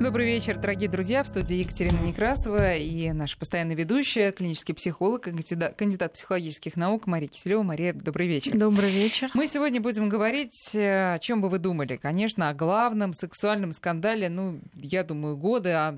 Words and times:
Добрый 0.00 0.24
вечер, 0.24 0.56
дорогие 0.56 0.88
друзья. 0.88 1.22
В 1.22 1.28
студии 1.28 1.56
Екатерина 1.56 1.98
Некрасова 1.98 2.74
и 2.74 3.12
наша 3.12 3.36
постоянная 3.36 3.76
ведущая, 3.76 4.32
клинический 4.32 4.74
психолог, 4.74 5.24
кандидат, 5.24 5.74
кандидат 5.76 6.14
психологических 6.14 6.76
наук 6.76 7.06
Мария 7.06 7.28
Киселева. 7.28 7.62
Мария, 7.62 7.92
добрый 7.92 8.26
вечер. 8.26 8.56
Добрый 8.56 8.90
вечер. 8.90 9.30
Мы 9.34 9.46
сегодня 9.46 9.78
будем 9.78 10.08
говорить, 10.08 10.74
э, 10.74 11.12
о 11.12 11.18
чем 11.18 11.42
бы 11.42 11.50
вы 11.50 11.58
думали. 11.58 11.96
Конечно, 11.96 12.48
о 12.48 12.54
главном 12.54 13.12
сексуальном 13.12 13.72
скандале, 13.72 14.30
ну, 14.30 14.60
я 14.74 15.04
думаю, 15.04 15.36
года, 15.36 15.88
а, 15.88 15.92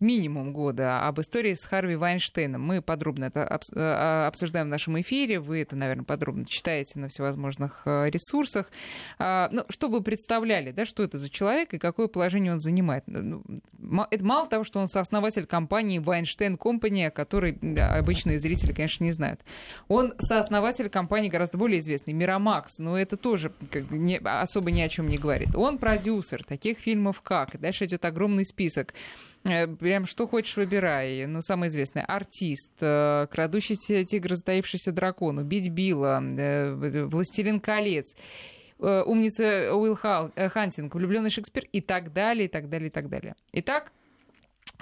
минимум 0.00 0.54
года, 0.54 1.06
об 1.06 1.20
истории 1.20 1.52
с 1.52 1.66
Харви 1.66 1.96
Вайнштейном. 1.96 2.62
Мы 2.62 2.80
подробно 2.80 3.26
это 3.26 3.40
э, 3.40 3.58
а, 3.74 4.26
обсуждаем 4.26 4.68
в 4.68 4.70
нашем 4.70 4.98
эфире. 5.02 5.38
Вы 5.38 5.60
это, 5.60 5.76
наверное, 5.76 6.06
подробно 6.06 6.46
читаете 6.46 6.98
на 6.98 7.10
всевозможных 7.10 7.82
э, 7.84 8.08
ресурсах. 8.08 8.70
А, 9.18 9.50
ну, 9.52 9.66
что 9.68 9.88
вы 9.88 10.02
представляли, 10.02 10.70
да, 10.70 10.86
что 10.86 11.02
это 11.02 11.18
за 11.18 11.28
человек 11.28 11.74
и 11.74 11.78
какое 11.78 12.08
положение 12.08 12.50
он 12.50 12.60
занимает? 12.60 13.04
Это 14.10 14.24
мало 14.24 14.48
того, 14.48 14.64
что 14.64 14.80
он 14.80 14.88
сооснователь 14.88 15.46
компании 15.46 16.00
Weinstein 16.00 16.58
Company, 16.58 17.06
о 17.06 17.10
которой 17.10 17.58
обычные 17.78 18.38
зрители, 18.38 18.72
конечно, 18.72 19.04
не 19.04 19.12
знают. 19.12 19.40
Он 19.88 20.14
сооснователь 20.18 20.88
компании 20.88 21.28
гораздо 21.28 21.58
более 21.58 21.80
известной, 21.80 22.14
Miramax, 22.14 22.74
но 22.78 22.98
это 22.98 23.16
тоже 23.16 23.52
как 23.70 23.84
бы 23.84 23.98
не, 23.98 24.18
особо 24.18 24.70
ни 24.70 24.80
о 24.80 24.88
чем 24.88 25.08
не 25.08 25.18
говорит. 25.18 25.54
Он 25.54 25.78
продюсер 25.78 26.44
таких 26.44 26.78
фильмов 26.78 27.20
как, 27.22 27.58
дальше 27.60 27.84
идет 27.84 28.04
огромный 28.04 28.44
список 28.44 28.94
э, 29.44 29.66
Прям 29.66 30.06
что 30.06 30.26
хочешь 30.26 30.56
выбирай. 30.56 31.26
Ну, 31.26 31.42
самый 31.42 31.68
известный. 31.68 32.02
Артист, 32.02 32.72
э, 32.80 33.26
Крадущийся 33.30 34.04
тигр, 34.04 34.34
затаившийся 34.34 34.92
дракон, 34.92 35.38
Убить 35.38 35.68
Билла, 35.68 36.22
э, 36.22 37.04
Властелин 37.06 37.60
колец. 37.60 38.14
Э, 38.84 39.02
умница 39.02 39.74
Уилл 39.74 39.98
э, 40.36 40.48
Хантинг, 40.50 40.94
влюбленный 40.94 41.30
Шекспир 41.30 41.64
и 41.72 41.80
так 41.80 42.12
далее, 42.12 42.44
и 42.44 42.48
так 42.48 42.68
далее, 42.68 42.88
и 42.88 42.90
так 42.90 43.08
далее. 43.08 43.34
Итак, 43.52 43.92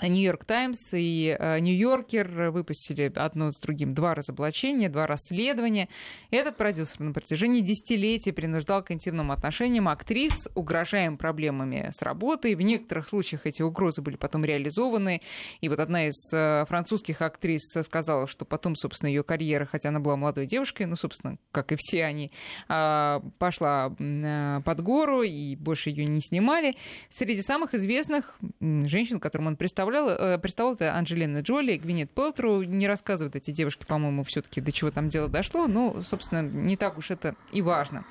Нью-Йорк 0.01 0.45
Таймс 0.45 0.79
и 0.93 1.37
э, 1.39 1.61
Нью-Йоркер 1.61 2.51
выпустили 2.51 3.13
одно 3.15 3.51
с 3.51 3.61
другим 3.61 3.95
два 3.95 4.15
разоблачения, 4.15 4.89
два 4.89 5.07
расследования. 5.07 5.89
Этот 6.31 6.57
продюсер 6.57 7.01
на 7.01 7.13
протяжении 7.13 7.61
десятилетий 7.61 8.33
принуждал 8.33 8.83
к 8.83 8.91
интимным 8.91 9.31
отношениям 9.31 9.89
актрис, 9.89 10.49
угрожая 10.55 11.07
им 11.07 11.19
проблемами 11.19 11.91
с 11.93 12.03
работой. 12.03 12.55
В 12.55 12.63
некоторых 12.63 13.09
случаях 13.09 13.47
эти 13.47 13.63
угрозы 13.63 14.03
были 14.03 14.17
потом 14.17 14.45
реализованы. 14.45 15.21
И 15.61 15.69
вот 15.69 15.79
одна 15.79 16.09
из 16.09 16.33
э, 16.33 16.65
французских 16.69 17.23
актрис 17.23 17.63
сказала, 17.83 18.27
что 18.27 18.45
потом, 18.45 18.75
собственно, 18.75 19.09
ее 19.09 19.23
карьера, 19.23 19.67
хотя 19.67 19.91
она 19.91 20.01
была 20.01 20.17
молодой 20.17 20.47
девушкой, 20.47 20.87
ну, 20.87 20.97
собственно, 20.97 21.37
как 21.53 21.71
и 21.71 21.77
все 21.79 22.05
они, 22.05 22.31
а, 22.69 23.23
пошла 23.39 23.95
э, 23.99 24.61
под 24.65 24.81
гору, 24.81 25.23
и 25.23 25.55
больше 25.55 25.91
ее 25.91 26.07
не 26.07 26.21
снимали. 26.21 26.75
Среди 27.09 27.43
самых 27.43 27.75
известных 27.75 28.39
женщин, 28.61 29.21
которым 29.21 29.49
он 29.49 29.57
представлял, 29.57 29.82
представляла, 29.85 30.35
э, 30.35 30.39
представляла 30.39 30.97
Анджелина 30.97 31.41
Джоли, 31.41 31.77
Гвинет 31.77 32.11
Пелтру. 32.11 32.63
Не 32.63 32.87
рассказывают 32.87 33.37
эти 33.37 33.51
девушки, 33.51 33.85
по-моему, 33.87 34.25
все 34.25 34.43
таки 34.43 34.61
до 34.61 34.73
чего 34.73 34.91
там 34.91 35.09
дело 35.09 35.29
дошло, 35.29 35.67
но, 35.67 36.03
собственно, 36.03 36.43
не 36.43 36.77
так 36.77 36.99
уж 36.99 37.11
это 37.11 37.35
и 37.53 37.63
важно. 37.63 38.05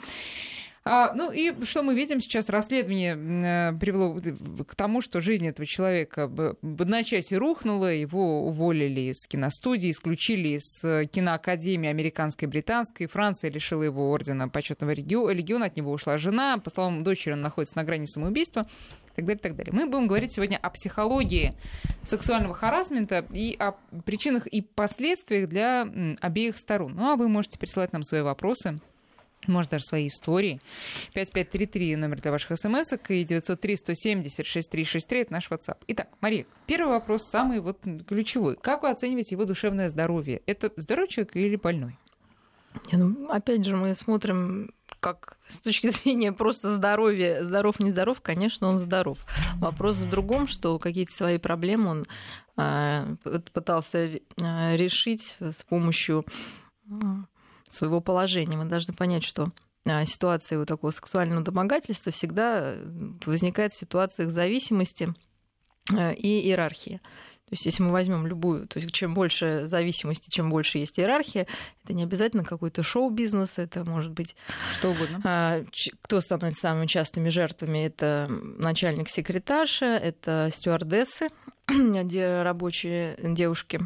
А, 0.83 1.13
ну 1.13 1.31
и 1.31 1.53
что 1.63 1.83
мы 1.83 1.93
видим 1.93 2.19
сейчас? 2.19 2.49
Расследование 2.49 3.15
э, 3.15 3.77
привело 3.77 4.19
к 4.65 4.75
тому, 4.75 5.01
что 5.01 5.21
жизнь 5.21 5.47
этого 5.47 5.67
человека 5.67 6.27
в 6.27 6.81
одночасье 6.81 7.37
рухнула, 7.37 7.93
его 7.93 8.47
уволили 8.47 9.11
из 9.11 9.27
киностудии, 9.27 9.91
исключили 9.91 10.57
из 10.57 10.83
э, 10.83 11.05
киноакадемии 11.05 11.87
американской 11.87 12.47
британской. 12.47 13.05
Франция 13.05 13.51
лишила 13.51 13.83
его 13.83 14.09
ордена 14.09 14.49
почетного 14.49 14.91
легиона, 14.93 15.65
от 15.67 15.75
него 15.77 15.91
ушла 15.91 16.17
жена. 16.17 16.57
По 16.57 16.71
словам 16.71 17.03
дочери, 17.03 17.33
он 17.33 17.41
находится 17.41 17.77
на 17.77 17.83
грани 17.83 18.07
самоубийства 18.07 18.65
и 19.11 19.15
так 19.17 19.25
далее, 19.25 19.39
и 19.39 19.43
так 19.43 19.55
далее. 19.55 19.73
Мы 19.73 19.85
будем 19.85 20.07
говорить 20.07 20.33
сегодня 20.33 20.57
о 20.57 20.71
психологии 20.71 21.53
сексуального 22.03 22.55
харасмента 22.55 23.23
и 23.31 23.55
о 23.59 23.73
причинах 24.03 24.47
и 24.47 24.61
последствиях 24.61 25.47
для 25.47 25.87
обеих 26.21 26.57
сторон. 26.57 26.95
Ну 26.95 27.11
а 27.11 27.15
вы 27.17 27.29
можете 27.29 27.59
присылать 27.59 27.93
нам 27.93 28.01
свои 28.01 28.21
вопросы 28.21 28.79
может, 29.47 29.71
даже 29.71 29.85
свои 29.85 30.07
истории. 30.07 30.61
5533 31.13 31.95
номер 31.95 32.21
для 32.21 32.31
ваших 32.31 32.57
смс 32.57 32.93
и 32.93 33.23
903-170-6363 33.23 35.21
это 35.21 35.33
наш 35.33 35.49
WhatsApp. 35.49 35.77
Итак, 35.87 36.09
Мария, 36.21 36.45
первый 36.67 36.91
вопрос, 36.91 37.23
самый 37.29 37.59
вот 37.59 37.79
ключевой. 38.07 38.57
Как 38.57 38.83
вы 38.83 38.89
оцениваете 38.89 39.35
его 39.35 39.45
душевное 39.45 39.89
здоровье? 39.89 40.41
Это 40.45 40.71
здоровый 40.75 41.09
человек 41.09 41.35
или 41.35 41.55
больной? 41.55 41.97
Ну, 42.91 43.29
опять 43.29 43.65
же, 43.65 43.75
мы 43.75 43.93
смотрим 43.95 44.71
как 44.99 45.37
с 45.47 45.59
точки 45.59 45.87
зрения 45.87 46.31
просто 46.31 46.73
здоровья, 46.73 47.43
здоров, 47.43 47.79
не 47.79 47.91
здоров, 47.91 48.21
конечно, 48.21 48.67
он 48.67 48.79
здоров. 48.79 49.17
Вопрос 49.55 49.97
в 49.97 50.09
другом, 50.09 50.47
что 50.47 50.79
какие-то 50.79 51.13
свои 51.13 51.37
проблемы 51.37 51.89
он 51.89 52.05
э, 52.57 53.15
пытался 53.53 53.97
э, 53.97 54.19
решить 54.77 55.35
с 55.39 55.63
помощью 55.63 56.25
своего 57.73 58.01
положения. 58.01 58.57
Мы 58.57 58.65
должны 58.65 58.93
понять, 58.93 59.23
что 59.23 59.51
а, 59.85 60.05
ситуация 60.05 60.59
вот 60.59 60.67
такого 60.67 60.91
сексуального 60.91 61.41
домогательства 61.41 62.11
всегда 62.11 62.75
возникает 63.25 63.71
в 63.71 63.79
ситуациях 63.79 64.31
зависимости 64.31 65.13
а, 65.91 66.11
и 66.11 66.41
иерархии. 66.41 67.01
То 67.51 67.55
есть, 67.55 67.65
если 67.65 67.83
мы 67.83 67.91
возьмем 67.91 68.25
любую, 68.25 68.65
то 68.65 68.79
есть, 68.79 68.93
чем 68.93 69.13
больше 69.13 69.67
зависимости, 69.67 70.29
чем 70.29 70.49
больше 70.49 70.77
есть 70.77 70.97
иерархия, 70.97 71.47
это 71.83 71.91
не 71.91 72.03
обязательно 72.03 72.45
какой-то 72.45 72.81
шоу-бизнес, 72.81 73.57
это 73.57 73.83
может 73.83 74.13
быть... 74.13 74.37
Что 74.71 74.91
угодно. 74.91 75.19
А, 75.25 75.63
кто 76.01 76.21
становится 76.21 76.61
самыми 76.61 76.85
частыми 76.85 77.27
жертвами? 77.27 77.79
Это 77.79 78.27
начальник 78.29 79.09
секретарша, 79.09 79.97
это 79.97 80.49
стюардессы, 80.53 81.27
рабочие 81.67 83.17
девушки 83.21 83.81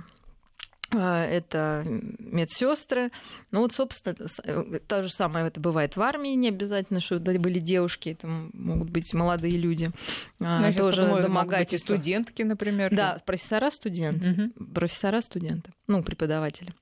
это 0.92 1.84
медсестры. 1.86 3.12
Ну 3.52 3.62
вот, 3.62 3.74
собственно, 3.74 4.16
э, 4.44 4.80
то 4.88 5.02
же 5.02 5.10
самое 5.10 5.48
это 5.48 5.60
бывает 5.60 5.96
в 5.96 6.02
армии, 6.02 6.36
не 6.36 6.50
обязательно, 6.50 7.00
что 7.00 7.16
это 7.16 7.40
были 7.40 7.60
девушки, 7.60 8.10
это 8.10 8.28
могут 8.28 8.90
быть 8.90 9.14
молодые 9.14 9.58
люди. 9.58 9.92
А, 10.40 10.62
ну, 10.62 10.74
тоже 10.74 11.06
домогательство. 11.22 11.96
студентки, 11.96 12.44
например. 12.44 12.96
Да, 12.96 13.18
профессора, 13.26 13.72
студенты. 13.72 14.52
Угу. 14.58 14.66
Профессора, 14.74 15.22
студенты. 15.22 15.72
Ну, 15.88 16.04
преподаватели. 16.04 16.74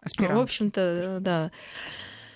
Аспиранты. 0.00 0.34
Ну, 0.34 0.40
в 0.40 0.44
общем-то, 0.44 1.18
да. 1.20 1.50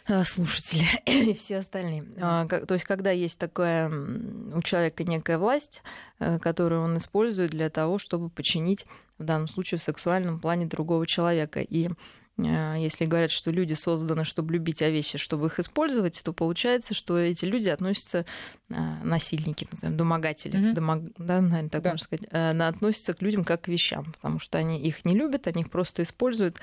Э, 0.09 0.25
слушатели 0.25 0.87
и 1.07 1.35
все 1.35 1.59
остальные. 1.59 2.05
А, 2.21 2.47
то 2.47 2.73
есть, 2.75 2.85
когда 2.85 3.11
есть 3.11 3.39
такая 3.39 3.91
у 3.91 4.63
человека 4.63 5.05
некая 5.05 5.39
власть, 5.39 5.83
э, 6.19 6.39
которую 6.39 6.83
он 6.83 6.97
использует 6.97 7.51
для 7.51 7.69
того, 7.69 7.99
чтобы 7.99 8.31
подчинить, 8.31 8.87
в 9.19 9.25
данном 9.25 9.49
случае, 9.49 9.79
в 9.79 9.83
сексуальном 9.83 10.41
плане 10.41 10.67
другого 10.67 11.07
человека. 11.07 11.61
И 11.61 11.91
если 12.39 13.05
говорят, 13.05 13.33
что 13.33 13.51
люди 13.51 13.75
созданы, 13.75 14.25
чтобы 14.25 14.53
любить, 14.53 14.81
а 14.83 14.91
вещи, 14.91 15.19
чтобы 15.19 15.49
их 15.49 15.59
использовать, 15.59 16.21
то 16.23 16.33
получается, 16.33 16.95
что 16.95 17.19
эти 17.19 17.45
люди 17.45 17.69
относятся 17.69 18.25
насильники, 18.69 19.67
назовем, 19.71 19.97
домогатели, 19.97 20.59
mm-hmm. 20.59 20.73
домог... 20.73 21.03
да, 21.19 21.41
наверное, 21.41 21.69
так 21.69 21.83
да. 21.83 21.91
можно 21.91 22.05
сказать, 22.05 22.27
относятся 22.31 23.15
к 23.15 23.23
людям 23.23 23.45
как 23.45 23.63
к 23.63 23.69
вещам, 23.69 24.13
потому 24.13 24.39
что 24.39 24.59
они 24.59 24.81
их 24.81 25.05
не 25.05 25.15
любят, 25.17 25.49
они 25.49 25.63
их 25.63 25.71
просто 25.71 26.05
используют 26.05 26.61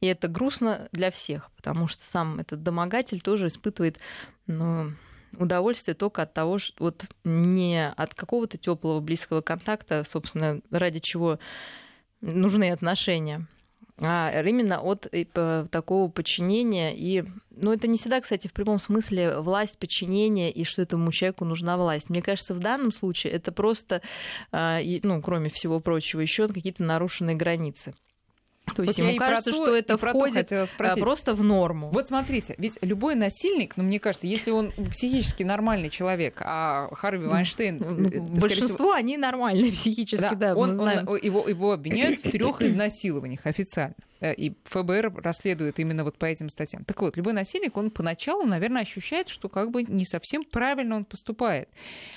и 0.00 0.06
это 0.06 0.28
грустно 0.28 0.88
для 0.92 1.10
всех, 1.10 1.50
потому 1.56 1.88
что 1.88 2.06
сам 2.06 2.38
этот 2.38 2.62
домогатель 2.62 3.20
тоже 3.20 3.48
испытывает 3.48 3.98
ну, 4.46 4.92
удовольствие 5.36 5.94
только 5.94 6.22
от 6.22 6.32
того, 6.32 6.58
что 6.58 6.84
вот 6.84 7.04
не 7.24 7.88
от 7.88 8.14
какого-то 8.14 8.58
теплого 8.58 9.00
близкого 9.00 9.40
контакта, 9.40 10.04
собственно, 10.04 10.60
ради 10.70 11.00
чего 11.00 11.38
нужны 12.20 12.70
отношения, 12.70 13.46
а 14.00 14.42
именно 14.42 14.80
от 14.80 15.08
э, 15.10 15.66
такого 15.70 16.08
подчинения. 16.08 16.94
И, 16.94 17.24
ну, 17.50 17.72
это 17.72 17.88
не 17.88 17.98
всегда, 17.98 18.20
кстати, 18.20 18.46
в 18.48 18.52
прямом 18.52 18.78
смысле 18.78 19.40
власть, 19.40 19.78
подчинение, 19.78 20.52
и 20.52 20.64
что 20.64 20.82
этому 20.82 21.10
человеку 21.10 21.44
нужна 21.44 21.76
власть. 21.76 22.10
Мне 22.10 22.22
кажется, 22.22 22.54
в 22.54 22.60
данном 22.60 22.92
случае 22.92 23.32
это 23.32 23.50
просто, 23.50 24.02
а, 24.52 24.80
ну, 25.02 25.20
кроме 25.20 25.50
всего 25.50 25.80
прочего, 25.80 26.20
еще 26.20 26.48
какие-то 26.48 26.82
нарушенные 26.82 27.36
границы. 27.36 27.94
То 28.74 28.82
есть 28.82 28.98
вот 28.98 29.08
ему 29.08 29.18
кажется, 29.18 29.52
что 29.52 29.74
это 29.74 29.96
входит 29.96 30.52
а, 30.52 30.96
просто 30.96 31.34
в 31.34 31.42
норму. 31.42 31.90
Вот 31.92 32.08
смотрите, 32.08 32.54
ведь 32.58 32.78
любой 32.82 33.14
насильник, 33.14 33.76
ну, 33.76 33.84
мне 33.84 34.00
кажется, 34.00 34.26
если 34.26 34.50
он 34.50 34.72
психически 34.90 35.42
нормальный 35.42 35.90
человек, 35.90 36.40
а 36.44 36.88
Харви 36.92 37.26
Вайнштейн... 37.26 37.78
Ну, 37.78 38.08
э, 38.08 38.20
большинство, 38.20 38.74
всего... 38.74 38.92
они 38.92 39.16
нормальные 39.16 39.72
психически, 39.72 40.34
да. 40.34 40.34
да 40.34 40.56
он, 40.56 40.80
он, 40.80 41.16
его, 41.16 41.48
его 41.48 41.72
обвиняют 41.72 42.20
в 42.20 42.30
трех 42.30 42.62
изнасилованиях 42.62 43.40
официально. 43.44 43.94
Э, 44.20 44.34
и 44.34 44.54
ФБР 44.64 45.12
расследует 45.22 45.78
именно 45.78 46.04
вот 46.04 46.16
по 46.16 46.26
этим 46.26 46.48
статьям. 46.48 46.84
Так 46.84 47.00
вот, 47.00 47.16
любой 47.16 47.32
насильник, 47.32 47.76
он 47.76 47.90
поначалу, 47.90 48.44
наверное, 48.44 48.82
ощущает, 48.82 49.28
что 49.28 49.48
как 49.48 49.70
бы 49.70 49.82
не 49.82 50.04
совсем 50.04 50.44
правильно 50.44 50.96
он 50.96 51.04
поступает. 51.04 51.68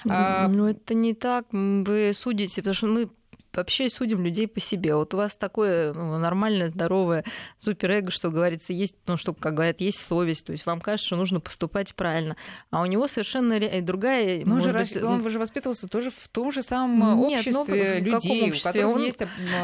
А... 0.08 0.48
Ну, 0.48 0.68
это 0.68 0.94
не 0.94 1.14
так. 1.14 1.46
Вы 1.52 2.12
судите, 2.16 2.62
потому 2.62 2.74
что 2.74 2.88
мы 2.88 3.10
вообще 3.56 3.90
судим 3.90 4.24
людей 4.24 4.48
по 4.48 4.60
себе. 4.60 4.96
Вот 4.96 5.14
у 5.14 5.18
вас 5.18 5.36
такое 5.36 5.94
ну, 5.94 6.18
нормальное, 6.18 6.70
здоровое 6.70 7.24
суперэго, 7.58 8.12
что 8.12 8.30
говорится, 8.30 8.74
есть, 8.74 8.96
ну, 9.08 9.18
что, 9.18 9.34
как 9.34 9.54
говорят, 9.54 9.82
есть 9.82 10.00
совесть, 10.00 10.46
то 10.46 10.52
есть 10.52 10.66
вам 10.66 10.82
кажется, 10.82 11.08
что 11.08 11.16
нужно 11.16 11.40
поступать 11.40 11.96
правильно. 11.96 12.36
А 12.70 12.82
у 12.82 12.86
него 12.86 13.08
совершенно 13.08 13.60
другая... 13.82 14.46
Но 14.46 14.56
он, 14.56 14.62
же, 14.62 14.74
быть... 14.74 15.04
он 15.04 15.30
же 15.30 15.40
воспитывался 15.40 15.88
тоже 15.88 16.10
в 16.12 16.28
том 16.30 16.52
же 16.52 16.62
самом 16.62 17.20
Нет, 17.28 17.40
обществе 17.40 18.00
но, 18.00 18.06
людей, 18.12 18.50
обществе? 18.50 18.70
у 18.70 18.74
которых 18.74 18.96
он... 18.96 19.02
есть 19.04 19.20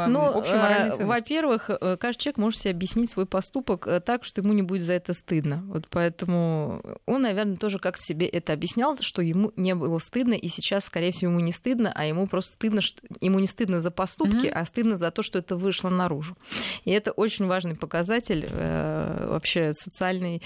ну, 0.08 0.20
общая 0.22 0.58
моральная 0.58 0.92
ценность. 0.92 1.20
Во-первых, 1.20 1.70
э, 1.70 1.98
каждый 1.98 2.22
человек 2.22 2.38
может 2.38 2.62
себе 2.62 2.72
объяснить 2.72 3.12
свой 3.12 3.26
поступок 3.26 3.88
э, 3.88 4.00
так, 4.00 4.24
что 4.24 4.42
ему 4.42 4.54
не 4.54 4.62
будет 4.62 4.84
за 4.84 4.94
это 4.94 5.14
стыдно. 5.14 5.64
Вот 5.68 5.88
поэтому 5.90 6.82
он, 7.06 7.22
наверное, 7.22 7.58
тоже 7.58 7.80
как-то 7.80 8.04
себе 8.04 8.28
это 8.28 8.54
объяснял, 8.54 8.98
что 9.00 9.22
ему 9.22 9.52
не 9.56 9.76
было 9.76 10.00
стыдно, 10.00 10.34
и 10.34 10.48
сейчас, 10.48 10.86
скорее 10.86 11.12
всего, 11.12 11.32
ему 11.32 11.40
не 11.40 11.52
стыдно, 11.52 11.92
а 11.94 12.06
ему 12.06 12.28
просто 12.28 12.54
стыдно, 12.54 12.82
что 12.82 13.02
ему 13.22 13.40
не 13.40 13.48
стыдно 13.48 13.77
за 13.82 13.92
поступки, 13.92 14.46
mm-hmm. 14.46 14.52
а 14.54 14.66
стыдно 14.66 14.98
за 14.98 15.12
то, 15.12 15.22
что 15.22 15.40
это 15.40 15.56
вышло 15.56 15.90
наружу. 15.90 16.38
И 16.86 16.92
это 16.92 17.12
очень 17.12 17.48
важный 17.48 17.76
показатель 17.76 18.48
э, 18.50 19.28
вообще 19.30 19.74
социальной 19.74 20.42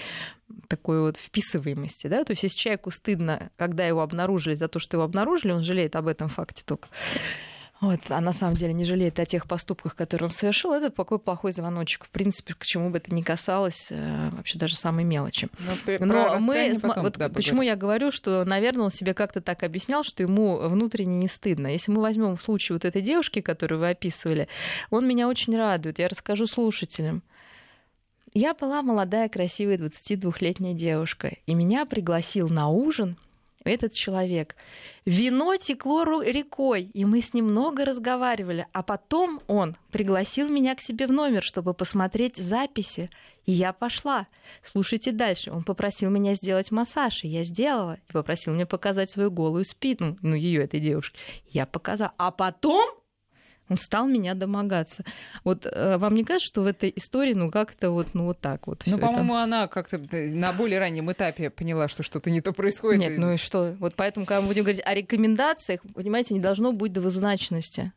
такой 0.68 1.00
вот 1.00 1.16
вписываемости, 1.16 2.08
да, 2.08 2.24
то 2.24 2.32
есть 2.32 2.42
если 2.42 2.58
человеку 2.58 2.90
стыдно, 2.90 3.50
когда 3.56 3.86
его 3.86 4.02
обнаружили 4.02 4.54
за 4.54 4.68
то, 4.68 4.78
что 4.78 4.96
его 4.96 5.04
обнаружили, 5.04 5.52
он 5.52 5.62
жалеет 5.62 5.96
об 5.96 6.06
этом 6.06 6.28
факте 6.28 6.62
только. 6.64 6.88
Вот, 7.82 7.98
а 8.10 8.20
на 8.20 8.32
самом 8.32 8.54
деле 8.54 8.72
не 8.72 8.84
жалеет 8.84 9.18
о 9.18 9.26
тех 9.26 9.48
поступках, 9.48 9.96
которые 9.96 10.26
он 10.26 10.30
совершил. 10.30 10.72
Это 10.72 10.88
такой 10.88 11.18
плохой 11.18 11.50
звоночек. 11.50 12.04
В 12.04 12.10
принципе, 12.10 12.54
к 12.54 12.64
чему 12.64 12.90
бы 12.90 12.98
это 12.98 13.12
ни 13.12 13.22
касалось, 13.22 13.88
э, 13.90 14.30
вообще 14.30 14.56
даже 14.56 14.76
самой 14.76 15.02
мелочи. 15.02 15.48
Но, 15.88 16.06
Но 16.06 16.38
мы, 16.38 16.78
потом, 16.80 17.02
вот 17.02 17.18
да, 17.18 17.28
почему 17.28 17.60
я 17.60 17.74
говорю, 17.74 18.12
что, 18.12 18.44
наверное, 18.44 18.84
он 18.84 18.92
себе 18.92 19.14
как-то 19.14 19.40
так 19.40 19.64
объяснял, 19.64 20.04
что 20.04 20.22
ему 20.22 20.58
внутренне 20.58 21.18
не 21.18 21.26
стыдно. 21.26 21.66
Если 21.66 21.90
мы 21.90 22.00
возьмем 22.00 22.36
в 22.36 22.40
случае 22.40 22.76
вот 22.76 22.84
этой 22.84 23.02
девушки, 23.02 23.40
которую 23.40 23.80
вы 23.80 23.90
описывали, 23.90 24.46
он 24.90 25.08
меня 25.08 25.26
очень 25.26 25.56
радует. 25.56 25.98
Я 25.98 26.06
расскажу 26.06 26.46
слушателям. 26.46 27.24
Я 28.32 28.54
была 28.54 28.82
молодая, 28.82 29.28
красивая 29.28 29.76
22-летняя 29.76 30.74
девушка, 30.74 31.32
и 31.46 31.54
меня 31.54 31.84
пригласил 31.84 32.48
на 32.48 32.68
ужин 32.68 33.16
этот 33.64 33.94
человек. 33.94 34.56
Вино 35.04 35.56
текло 35.56 36.22
рекой, 36.22 36.90
и 36.94 37.04
мы 37.04 37.20
с 37.20 37.34
ним 37.34 37.46
много 37.46 37.84
разговаривали. 37.84 38.66
А 38.72 38.82
потом 38.82 39.40
он 39.46 39.76
пригласил 39.90 40.48
меня 40.48 40.74
к 40.74 40.80
себе 40.80 41.06
в 41.06 41.12
номер, 41.12 41.42
чтобы 41.42 41.74
посмотреть 41.74 42.36
записи. 42.36 43.10
И 43.44 43.52
я 43.52 43.72
пошла. 43.72 44.28
Слушайте 44.62 45.10
дальше. 45.10 45.50
Он 45.50 45.64
попросил 45.64 46.10
меня 46.10 46.34
сделать 46.34 46.70
массаж, 46.70 47.24
и 47.24 47.28
я 47.28 47.42
сделала. 47.44 47.98
И 48.08 48.12
попросил 48.12 48.54
мне 48.54 48.66
показать 48.66 49.10
свою 49.10 49.30
голую 49.30 49.64
спину, 49.64 50.16
ну, 50.22 50.34
ее 50.34 50.62
этой 50.62 50.80
девушки. 50.80 51.18
Я 51.48 51.66
показала. 51.66 52.12
А 52.18 52.30
потом 52.30 53.01
он 53.72 53.78
стал 53.78 54.06
меня 54.06 54.34
домогаться. 54.34 55.04
Вот 55.44 55.66
э, 55.66 55.96
вам 55.96 56.14
не 56.14 56.24
кажется, 56.24 56.46
что 56.46 56.62
в 56.62 56.66
этой 56.66 56.92
истории, 56.94 57.32
ну, 57.32 57.50
как-то 57.50 57.90
вот, 57.90 58.14
ну, 58.14 58.24
вот 58.26 58.38
так 58.38 58.66
вот 58.66 58.82
Ну, 58.86 58.98
по-моему, 58.98 59.34
это... 59.34 59.42
она 59.42 59.66
как-то 59.66 59.98
на 59.98 60.52
более 60.52 60.78
раннем 60.78 61.10
этапе 61.10 61.50
поняла, 61.50 61.88
что 61.88 62.02
что-то 62.02 62.30
не 62.30 62.40
то 62.40 62.52
происходит. 62.52 63.00
Нет, 63.00 63.18
ну 63.18 63.32
и 63.32 63.36
что? 63.36 63.74
Вот 63.78 63.94
поэтому, 63.96 64.26
когда 64.26 64.42
мы 64.42 64.48
будем 64.48 64.62
говорить 64.62 64.82
о 64.84 64.94
рекомендациях, 64.94 65.80
понимаете, 65.94 66.34
не 66.34 66.40
должно 66.40 66.72
быть 66.72 66.92
двузначности. 66.92 67.92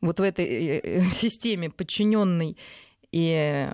Вот 0.00 0.18
в 0.18 0.22
этой 0.22 0.44
э, 0.44 0.80
э, 0.82 1.02
системе 1.10 1.70
подчиненный 1.70 2.56
и 3.12 3.68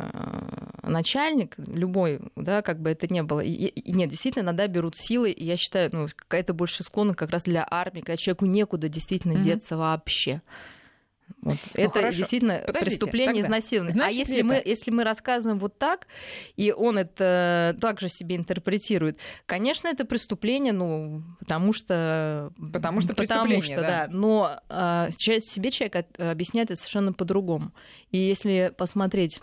начальник 0.83 1.55
любой, 1.59 2.21
да, 2.35 2.61
как 2.61 2.81
бы 2.81 2.91
это 2.91 3.13
ни 3.13 3.21
было, 3.21 3.39
и, 3.39 3.51
и 3.51 3.93
нет, 3.93 4.11
действительно, 4.11 4.43
иногда 4.43 4.67
берут 4.67 4.97
силы, 4.97 5.31
и 5.31 5.45
я 5.45 5.55
считаю, 5.55 5.91
ну, 5.93 6.09
какая-то 6.15 6.55
больше 6.55 6.83
склонна 6.83 7.15
как 7.15 7.31
раз 7.31 7.45
для 7.45 7.65
армии, 7.71 8.01
когда 8.01 8.17
человеку 8.17 8.47
некуда 8.47 8.89
действительно 8.89 9.35
mm-hmm. 9.35 9.43
деться 9.43 9.77
вообще. 9.77 10.43
Вот. 11.41 11.57
Ну, 11.75 11.83
это 11.83 11.93
хорошо. 11.93 12.17
действительно 12.17 12.63
Подождите, 12.67 12.99
преступление 12.99 13.43
изнасилования. 13.43 14.03
А 14.03 14.11
если 14.11 14.43
мы, 14.43 14.61
если 14.65 14.91
мы 14.91 15.05
рассказываем 15.05 15.59
вот 15.59 15.79
так, 15.79 16.09
и 16.57 16.73
он 16.73 16.99
это 16.99 17.77
также 17.81 18.09
себе 18.09 18.37
интерпретирует, 18.37 19.19
конечно, 19.47 19.89
это 19.89 20.05
преступление, 20.05 20.73
ну, 20.73 21.23
потому 21.39 21.73
что... 21.73 22.53
Потому 22.73 23.01
что 23.01 23.15
потому 23.15 23.63
что, 23.63 23.77
да. 23.77 23.83
да. 23.83 24.09
Но 24.11 24.61
э, 24.69 25.09
себе 25.11 25.71
человек 25.71 26.07
объясняет 26.19 26.71
это 26.71 26.81
совершенно 26.81 27.13
по-другому. 27.13 27.73
И 28.11 28.19
если 28.19 28.73
посмотреть 28.77 29.41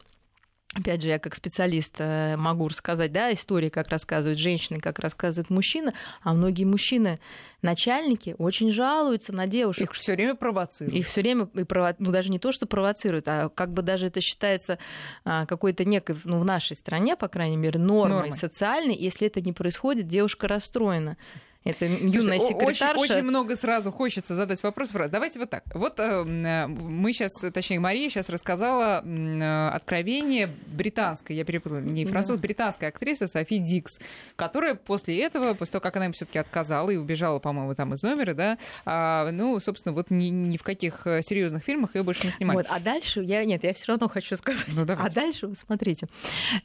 Опять 0.76 1.02
же, 1.02 1.08
я 1.08 1.20
как 1.20 1.36
специалист 1.36 1.96
э, 2.00 2.36
могу 2.36 2.68
рассказать, 2.68 3.14
да, 3.14 3.32
истории, 3.34 3.70
как 3.70 3.88
рассказывают 3.88 4.38
женщины, 4.38 4.82
как 4.82 5.00
рассказывают 5.00 5.50
мужчины, 5.50 5.94
а 6.22 6.34
многие 6.34 6.66
мужчины, 6.66 7.22
начальники, 7.62 8.36
очень 8.38 8.72
жалуются 8.72 9.32
на 9.32 9.48
девушек. 9.48 9.90
Их 9.90 9.96
все 9.96 10.16
время 10.16 10.36
провоцируют. 10.36 10.94
Их 10.94 11.08
все 11.08 11.22
время, 11.22 11.48
и 11.54 11.64
прово... 11.64 11.96
ну 12.00 12.12
даже 12.12 12.30
не 12.30 12.40
то, 12.40 12.52
что 12.52 12.66
провоцируют, 12.66 13.26
а 13.30 13.48
как 13.48 13.72
бы 13.72 13.84
даже 13.84 14.08
это 14.08 14.20
считается 14.20 14.78
а, 15.24 15.46
какой-то 15.46 15.86
некой, 15.86 16.18
ну 16.26 16.40
в 16.40 16.46
нашей 16.46 16.76
стране, 16.76 17.16
по 17.16 17.30
крайней 17.30 17.58
мере, 17.58 17.80
нормой, 17.80 18.18
нормой. 18.18 18.32
социальной. 18.34 18.96
Если 18.96 19.28
это 19.28 19.40
не 19.40 19.54
происходит, 19.54 20.08
девушка 20.08 20.50
расстроена. 20.50 21.16
Это 21.66 21.86
юная 21.88 22.40
секретарша. 22.40 22.92
Очень, 22.92 23.16
очень 23.16 23.24
много 23.24 23.56
сразу 23.56 23.92
хочется 23.92 24.36
задать 24.36 24.62
вопрос. 24.62 24.92
Давайте 24.92 25.40
вот 25.40 25.50
так. 25.50 25.64
Вот 25.74 26.00
э, 26.00 26.24
мы 26.24 27.12
сейчас, 27.12 27.34
точнее, 27.34 27.80
Мария 27.80 28.08
сейчас 28.08 28.30
рассказала 28.30 29.04
э, 29.04 29.70
откровение 29.70 30.48
британской, 30.68 31.36
я 31.36 31.44
перепутала, 31.44 31.80
не 31.80 32.06
француз, 32.06 32.36
да. 32.36 32.42
британской 32.44 32.88
актрисы 32.88 33.28
Софи 33.28 33.58
Дикс, 33.58 34.00
которая 34.36 34.76
после 34.76 35.20
этого, 35.22 35.56
после 35.56 35.72
того, 35.72 35.82
как 35.82 35.96
она 35.96 36.06
им 36.06 36.14
все-таки 36.14 36.38
отказала 36.38 36.92
и 36.92 36.98
убежала, 36.98 37.40
по-моему, 37.40 37.74
там 37.74 37.96
из 37.96 38.04
номера, 38.04 38.36
да, 38.36 38.60
а, 38.86 39.32
ну, 39.32 39.60
собственно, 39.60 39.96
вот 39.96 40.12
ни, 40.12 40.28
ни 40.28 40.58
в 40.58 40.64
каких 40.64 41.08
э, 41.08 41.24
серьезных 41.24 41.64
фильмах 41.64 41.96
ее 41.96 42.04
больше 42.04 42.28
не 42.28 42.32
снимали. 42.32 42.58
Вот, 42.58 42.68
а 42.70 42.80
дальше 42.80 43.22
я 43.22 43.44
нет, 43.44 43.64
я 43.64 43.74
все 43.74 43.86
равно 43.88 44.08
хочу 44.08 44.36
сказать. 44.36 44.66
Ну, 44.68 44.84
а 44.88 45.10
дальше, 45.10 45.52
смотрите, 45.56 46.08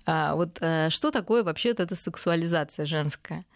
а, 0.05 0.35
вот 0.35 0.59
что 0.93 1.11
такое 1.11 1.43
вообще 1.43 1.71
вот 1.71 1.81
эта 1.81 1.97
сексуализация 1.97 2.85
женская? 2.85 3.47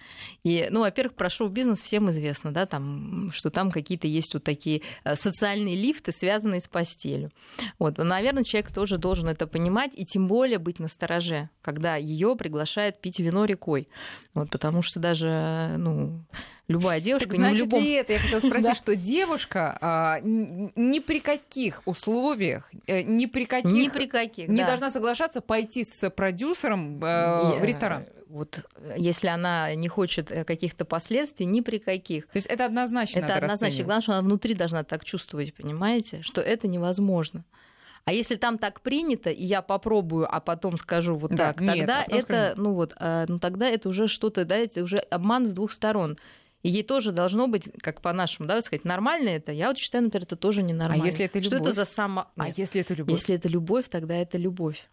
И, 0.43 0.69
ну, 0.71 0.81
во-первых, 0.81 1.15
про 1.15 1.29
шоу-бизнес 1.35 1.81
всем 1.81 2.11
известно, 2.11 2.53
да, 2.53 2.67
там, 2.67 3.31
что 3.33 3.51
там 3.51 3.71
какие-то 3.71 4.07
есть 4.07 4.35
вот 4.35 4.45
такие 4.45 4.83
э, 5.05 5.17
социальные 5.17 5.77
лифты, 5.77 6.13
связанные 6.13 6.61
с 6.61 6.69
постелью. 6.69 7.31
Вот, 7.79 7.99
наверное, 7.99 8.45
человек 8.45 8.73
тоже 8.73 8.99
должен 8.99 9.29
это 9.29 9.47
понимать 9.47 9.93
и 9.95 10.05
тем 10.05 10.27
более 10.27 10.59
быть 10.59 10.79
настороже, 10.79 11.51
когда 11.63 11.97
ее 11.97 12.37
приглашают 12.37 13.01
пить 13.01 13.19
вино 13.19 13.45
рекой. 13.45 13.89
Вот, 14.35 14.51
потому 14.51 14.83
что 14.83 15.01
даже, 15.01 15.75
ну, 15.79 16.25
любая 16.69 17.01
девушка. 17.01 17.29
Так, 17.29 17.37
значит, 17.37 17.61
любом... 17.61 17.83
и 17.83 17.89
это 17.91 18.13
я 18.15 18.19
хотела 18.19 18.41
спросить, 18.41 18.65
да. 18.69 18.75
что 18.75 18.97
девушка 18.97 19.79
а, 19.81 20.21
ни 20.23 20.99
при 20.99 21.21
каких 21.21 21.83
условиях, 21.85 22.71
э, 22.87 23.03
ни 23.03 23.27
при 23.27 23.45
каких, 23.45 23.73
ни 23.73 23.89
при 23.89 24.07
каких 24.07 24.49
не 24.49 24.59
да. 24.59 24.69
должна 24.69 24.91
соглашаться 24.91 25.41
пойти 25.41 25.85
с 25.85 26.09
продюсером 26.11 27.03
э, 27.05 27.59
в 27.59 27.65
ресторан. 27.65 28.07
Вот 28.29 28.65
если 28.97 29.29
она 29.29 29.75
не 29.75 29.89
хочет 29.89 30.31
э, 30.33 30.45
каких-то 30.45 30.85
последствий, 30.85 31.47
ни 31.47 31.61
при 31.61 31.79
каких. 31.79 32.27
То 32.27 32.37
есть 32.37 32.47
это 32.47 32.65
однозначно. 32.65 33.21
Это 33.21 33.37
однозначно. 33.37 33.85
Главное, 33.85 34.03
что 34.03 34.13
она 34.13 34.23
внутри 34.23 34.55
должна 34.55 34.83
так 34.83 35.05
чувствовать, 35.05 35.55
понимаете, 35.55 36.23
что 36.23 36.41
это 36.41 36.67
невозможно. 36.67 37.45
А 38.07 38.13
если 38.13 38.37
там 38.37 38.59
так 38.59 38.83
принято, 38.83 39.31
и 39.31 39.45
я 39.45 39.63
попробую, 39.63 40.29
а 40.31 40.41
потом 40.41 40.77
скажу 40.77 41.15
вот 41.17 41.31
да, 41.31 41.55
так, 41.55 41.61
нет, 41.63 41.79
тогда 41.79 42.05
это, 42.07 42.21
скажу... 42.21 42.61
ну 42.61 42.75
вот, 42.75 42.95
ну 43.01 43.39
тогда 43.39 43.67
это 43.67 43.89
уже 43.89 44.09
что-то, 44.09 44.45
да, 44.45 44.57
это 44.57 44.83
уже 44.83 44.99
обман 44.99 45.47
с 45.47 45.53
двух 45.53 45.73
сторон. 45.73 46.19
И 46.65 46.71
ей 46.71 46.83
тоже 46.83 47.13
должно 47.13 47.47
быть, 47.47 47.69
как 47.83 48.01
по-нашему, 48.01 48.49
да, 48.49 48.61
сказать, 48.63 48.87
нормально 48.87 49.29
это. 49.29 49.53
Я 49.53 49.69
вот 49.69 49.77
считаю, 49.77 50.05
например, 50.05 50.25
это 50.25 50.35
тоже 50.35 50.63
ненормально. 50.63 51.05
А 51.05 51.07
если 51.07 51.27
это 51.27 51.39
любовь? 51.39 51.47
Что 51.47 51.57
это 51.59 51.73
за 51.73 51.85
само... 51.85 52.29
А 52.37 52.47
Нет. 52.47 52.57
если 52.57 52.81
это 52.81 52.95
любовь? 52.95 53.13
Если 53.13 53.35
это 53.35 53.49
любовь, 53.49 53.89
тогда 53.91 54.15
это 54.15 54.39
любовь. 54.39 54.89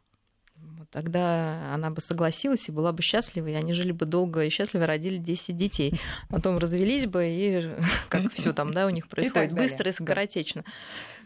Тогда 0.92 1.74
она 1.74 1.90
бы 1.90 2.01
согласилась 2.01 2.68
и 2.68 2.74
была 2.74 2.92
бы 2.92 3.01
счастлива, 3.01 3.48
и 3.48 3.54
они 3.54 3.72
жили 3.74 3.94
бы 3.94 4.06
долго 4.06 4.44
и 4.44 4.50
счастливо, 4.50 4.86
родили 4.86 5.16
10 5.16 5.56
детей. 5.56 5.94
Потом 6.28 6.58
развелись 6.58 7.06
бы, 7.06 7.25
и 7.25 7.70
как 8.10 8.34
все 8.34 8.51
там, 8.51 8.74
да, 8.74 8.86
у 8.86 8.90
них 8.90 9.08
происходит 9.08 9.54
быстро 9.54 9.90
и 9.90 9.94
скоротечно. 9.94 10.66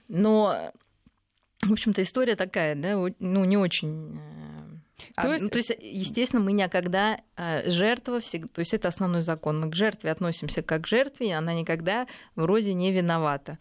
Но, 0.08 0.72
в 1.64 1.72
общем-то, 1.72 2.04
история 2.04 2.36
такая, 2.36 2.76
да, 2.76 2.96
ну, 3.18 3.46
не 3.46 3.58
очень 3.58 4.20
э, 4.20 4.55
то, 4.98 5.04
а, 5.16 5.28
есть... 5.34 5.44
Ну, 5.44 5.50
то 5.50 5.58
есть, 5.58 5.76
естественно, 5.80 6.42
мы 6.42 6.54
никогда 6.54 7.20
а, 7.36 7.68
жертва, 7.70 8.20
всегда, 8.20 8.48
то 8.50 8.60
есть 8.60 8.74
это 8.74 8.88
основной 8.88 9.22
закон. 9.22 9.60
Мы 9.60 9.70
к 9.70 9.76
жертве 9.76 10.12
относимся 10.12 10.62
как 10.62 10.84
к 10.84 10.88
жертве, 10.88 11.30
и 11.30 11.32
она 11.32 11.54
никогда 11.54 12.08
вроде 12.36 12.74
не 12.74 12.92
виновата. 12.92 13.58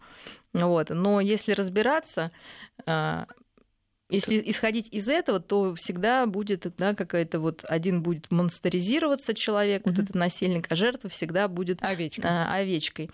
Вот. 0.53 0.89
Но 0.89 1.19
если 1.19 1.51
разбираться, 1.51 2.31
а, 2.85 3.27
если 4.09 4.41
исходить 4.45 4.87
из 4.91 5.07
этого, 5.07 5.39
то 5.39 5.73
всегда 5.75 6.25
будет 6.25 6.73
да, 6.77 6.93
какая-то 6.93 7.39
вот 7.39 7.65
один 7.67 8.03
будет 8.03 8.31
монстеризироваться 8.31 9.33
человек, 9.33 9.81
mm-hmm. 9.83 9.89
вот 9.89 9.99
этот 9.99 10.15
насильник, 10.15 10.71
а 10.71 10.75
жертва 10.75 11.09
всегда 11.09 11.47
будет 11.47 11.83
овечкой. 11.83 12.29
А, 12.29 12.53
овечкой. 12.53 13.09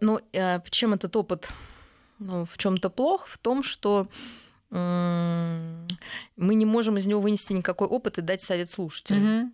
Ну, 0.00 0.20
а, 0.34 0.62
чем 0.70 0.94
этот 0.94 1.16
опыт 1.16 1.48
ну, 2.18 2.44
в 2.44 2.56
чем-то 2.56 2.88
плох? 2.88 3.26
В 3.26 3.38
том, 3.38 3.62
что 3.62 4.08
мы 4.70 6.54
не 6.54 6.64
можем 6.64 6.98
из 6.98 7.06
него 7.06 7.20
вынести 7.20 7.52
никакой 7.52 7.88
опыт 7.88 8.18
и 8.18 8.22
дать 8.22 8.42
совет 8.42 8.70
слушателям. 8.70 9.42
Угу. 9.42 9.52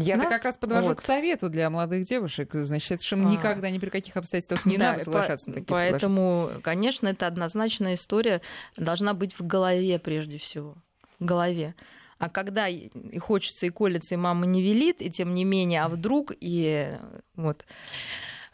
Я-то 0.00 0.24
да? 0.24 0.28
как 0.28 0.44
раз 0.44 0.56
подвожу 0.56 0.88
вот. 0.88 0.98
к 0.98 1.02
совету 1.02 1.48
для 1.48 1.70
молодых 1.70 2.04
девушек. 2.04 2.50
Значит, 2.52 2.92
это 2.92 3.04
что 3.04 3.16
а. 3.16 3.18
никогда 3.18 3.70
ни 3.70 3.78
при 3.78 3.90
каких 3.90 4.16
обстоятельствах 4.16 4.64
не 4.64 4.76
да, 4.78 4.92
надо 4.92 5.04
соглашаться 5.04 5.46
по- 5.46 5.50
на 5.50 5.54
такие 5.56 5.68
Поэтому, 5.68 6.50
конечно, 6.62 7.08
это 7.08 7.26
однозначная 7.26 7.94
история 7.94 8.40
должна 8.76 9.14
быть 9.14 9.38
в 9.38 9.46
голове 9.46 9.98
прежде 9.98 10.38
всего. 10.38 10.76
В 11.18 11.24
голове. 11.24 11.74
А 12.18 12.28
когда 12.28 12.68
и 12.68 12.90
хочется, 13.18 13.66
и 13.66 13.70
колется, 13.70 14.14
и 14.14 14.18
мама 14.18 14.46
не 14.46 14.62
велит, 14.62 15.00
и 15.00 15.10
тем 15.10 15.34
не 15.34 15.44
менее, 15.44 15.82
а 15.82 15.88
вдруг, 15.88 16.32
и 16.38 16.98
вот. 17.36 17.64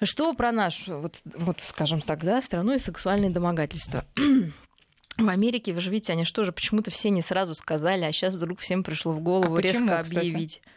Что 0.03 0.35
про 0.35 0.53
наш, 0.53 0.87
вот, 0.87 1.17
вот 1.25 1.61
скажем 1.61 2.01
так, 2.01 2.25
да, 2.25 2.43
страну 2.43 2.75
и 2.75 2.79
сексуальные 2.79 3.31
домогательства? 3.31 4.05
В 5.17 5.29
Америке, 5.29 5.73
вы 5.73 5.81
же 5.81 5.91
видите, 5.91 6.13
они 6.13 6.25
что 6.25 6.45
же 6.45 6.53
почему-то 6.53 6.91
все 6.91 7.11
не 7.11 7.23
сразу 7.23 7.55
сказали, 7.55 8.05
а 8.05 8.13
сейчас 8.13 8.35
вдруг 8.35 8.59
всем 8.59 8.83
пришло 8.83 9.13
в 9.13 9.21
голову 9.21 9.55
а 9.55 9.57
почему, 9.57 9.89
резко 9.89 10.01
объявить. 10.01 10.61
Кстати? 10.61 10.75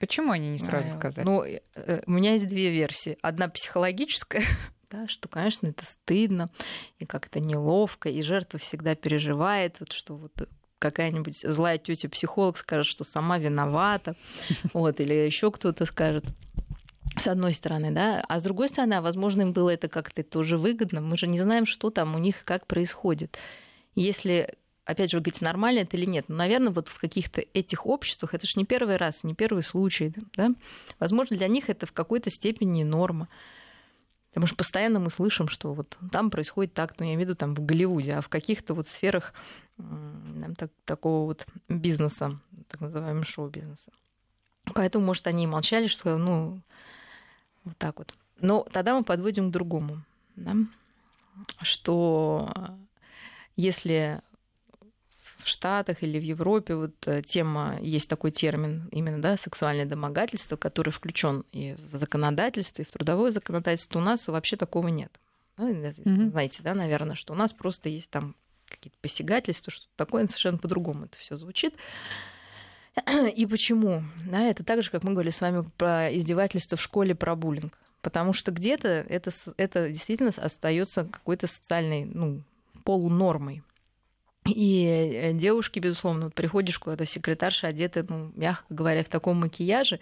Почему 0.00 0.32
они 0.32 0.50
не 0.50 0.58
сразу 0.58 0.86
а, 0.88 0.90
сказали? 0.90 1.26
Ну, 1.26 1.44
э, 1.44 2.02
у 2.06 2.10
меня 2.10 2.32
есть 2.32 2.48
две 2.48 2.70
версии. 2.70 3.18
Одна 3.22 3.48
психологическая, 3.48 4.42
да, 4.90 5.06
что, 5.08 5.28
конечно, 5.28 5.66
это 5.66 5.84
стыдно 5.84 6.50
и 6.98 7.04
как-то 7.04 7.40
неловко, 7.40 8.08
и 8.08 8.22
жертва 8.22 8.58
всегда 8.58 8.94
переживает, 8.94 9.80
вот, 9.80 9.92
что 9.92 10.16
вот 10.16 10.48
какая-нибудь 10.78 11.40
злая 11.42 11.78
тетя 11.78 12.08
психолог 12.08 12.56
скажет, 12.58 12.86
что 12.86 13.04
сама 13.04 13.38
виновата, 13.38 14.16
вот, 14.72 15.00
или 15.00 15.14
еще 15.14 15.50
кто-то 15.50 15.86
скажет. 15.86 16.24
С 17.16 17.28
одной 17.28 17.54
стороны, 17.54 17.92
да, 17.92 18.24
а 18.28 18.40
с 18.40 18.42
другой 18.42 18.68
стороны, 18.68 18.94
а 18.94 19.00
возможно, 19.00 19.42
им 19.42 19.52
было 19.52 19.70
это 19.70 19.88
как-то 19.88 20.22
тоже 20.22 20.58
выгодно. 20.58 21.00
Мы 21.00 21.16
же 21.16 21.28
не 21.28 21.38
знаем, 21.38 21.64
что 21.64 21.90
там 21.90 22.14
у 22.14 22.18
них 22.18 22.44
как 22.44 22.66
происходит. 22.66 23.38
Если 23.94 24.56
опять 24.84 25.10
же, 25.10 25.16
вы 25.16 25.22
говорите, 25.22 25.44
нормально 25.44 25.80
это 25.80 25.96
или 25.96 26.04
нет. 26.04 26.28
Но, 26.28 26.36
наверное, 26.36 26.72
вот 26.72 26.88
в 26.88 26.98
каких-то 26.98 27.40
этих 27.54 27.86
обществах 27.86 28.34
это 28.34 28.46
же 28.46 28.54
не 28.56 28.64
первый 28.64 28.96
раз, 28.96 29.24
не 29.24 29.34
первый 29.34 29.62
случай. 29.62 30.14
Да? 30.36 30.50
Возможно, 30.98 31.36
для 31.36 31.48
них 31.48 31.70
это 31.70 31.86
в 31.86 31.92
какой-то 31.92 32.30
степени 32.30 32.82
норма. 32.82 33.28
Потому 34.30 34.48
что 34.48 34.56
постоянно 34.56 34.98
мы 34.98 35.10
слышим, 35.10 35.46
что 35.48 35.72
вот 35.72 35.96
там 36.10 36.30
происходит 36.30 36.74
так, 36.74 36.98
ну, 36.98 37.06
я 37.06 37.14
имею 37.14 37.20
в 37.20 37.28
виду 37.28 37.36
там 37.36 37.54
в 37.54 37.64
Голливуде, 37.64 38.14
а 38.14 38.20
в 38.20 38.28
каких-то 38.28 38.74
вот 38.74 38.88
сферах 38.88 39.32
там, 39.76 40.54
так, 40.56 40.72
такого 40.84 41.26
вот 41.26 41.46
бизнеса, 41.68 42.40
так 42.68 42.80
называемого 42.80 43.24
шоу-бизнеса. 43.24 43.92
Поэтому, 44.74 45.06
может, 45.06 45.26
они 45.28 45.44
и 45.44 45.46
молчали, 45.46 45.86
что, 45.86 46.18
ну, 46.18 46.60
вот 47.62 47.78
так 47.78 47.98
вот. 47.98 48.12
Но 48.40 48.66
тогда 48.72 48.98
мы 48.98 49.04
подводим 49.04 49.50
к 49.50 49.52
другому, 49.52 50.02
да? 50.34 50.56
что 51.62 52.52
если 53.56 54.20
в 55.44 55.48
Штатах 55.48 56.02
или 56.02 56.18
в 56.18 56.22
Европе 56.22 56.74
вот 56.74 56.94
э, 57.06 57.22
тема, 57.22 57.78
есть 57.80 58.08
такой 58.08 58.30
термин 58.30 58.88
именно, 58.90 59.20
да, 59.20 59.36
сексуальное 59.36 59.84
домогательство, 59.84 60.56
который 60.56 60.90
включен 60.90 61.44
и 61.52 61.76
в 61.90 61.98
законодательство, 61.98 62.82
и 62.82 62.84
в 62.84 62.90
трудовое 62.90 63.30
законодательство, 63.30 63.98
у 63.98 64.02
нас 64.02 64.26
вообще 64.26 64.56
такого 64.56 64.88
нет. 64.88 65.12
Mm-hmm. 65.58 66.30
Знаете, 66.30 66.62
да, 66.62 66.74
наверное, 66.74 67.14
что 67.14 67.32
у 67.32 67.36
нас 67.36 67.52
просто 67.52 67.88
есть 67.88 68.10
там 68.10 68.34
какие-то 68.68 68.98
посягательства, 69.00 69.72
что 69.72 69.86
такое, 69.96 70.26
совершенно 70.26 70.58
по-другому 70.58 71.04
это 71.04 71.16
все 71.18 71.36
звучит. 71.36 71.74
И 73.36 73.46
почему? 73.46 74.02
Да, 74.26 74.42
это 74.42 74.64
так 74.64 74.82
же, 74.82 74.90
как 74.90 75.04
мы 75.04 75.12
говорили 75.12 75.32
с 75.32 75.40
вами 75.40 75.68
про 75.76 76.14
издевательство 76.14 76.76
в 76.76 76.82
школе, 76.82 77.14
про 77.14 77.36
буллинг. 77.36 77.78
Потому 78.02 78.32
что 78.32 78.50
где-то 78.50 78.88
это, 78.88 79.30
это 79.56 79.88
действительно 79.88 80.30
остается 80.36 81.04
какой-то 81.06 81.46
социальной 81.46 82.04
ну, 82.04 82.42
полунормой. 82.84 83.62
И 84.46 84.84
э, 84.86 85.32
девушки, 85.32 85.78
безусловно, 85.78 86.26
вот 86.26 86.34
приходишь 86.34 86.78
куда-то, 86.78 87.06
секретарша 87.06 87.68
одета, 87.68 88.04
ну, 88.08 88.30
мягко 88.36 88.66
говоря, 88.68 89.02
в 89.02 89.08
таком 89.08 89.38
макияже, 89.38 90.00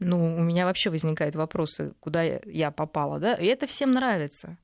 ну, 0.00 0.36
у 0.36 0.40
меня 0.40 0.66
вообще 0.66 0.90
возникают 0.90 1.36
вопросы, 1.36 1.94
куда 2.00 2.22
я 2.22 2.70
попала, 2.72 3.20
да, 3.20 3.34
и 3.34 3.46
это 3.46 3.66
всем 3.66 3.92
нравится. 3.92 4.58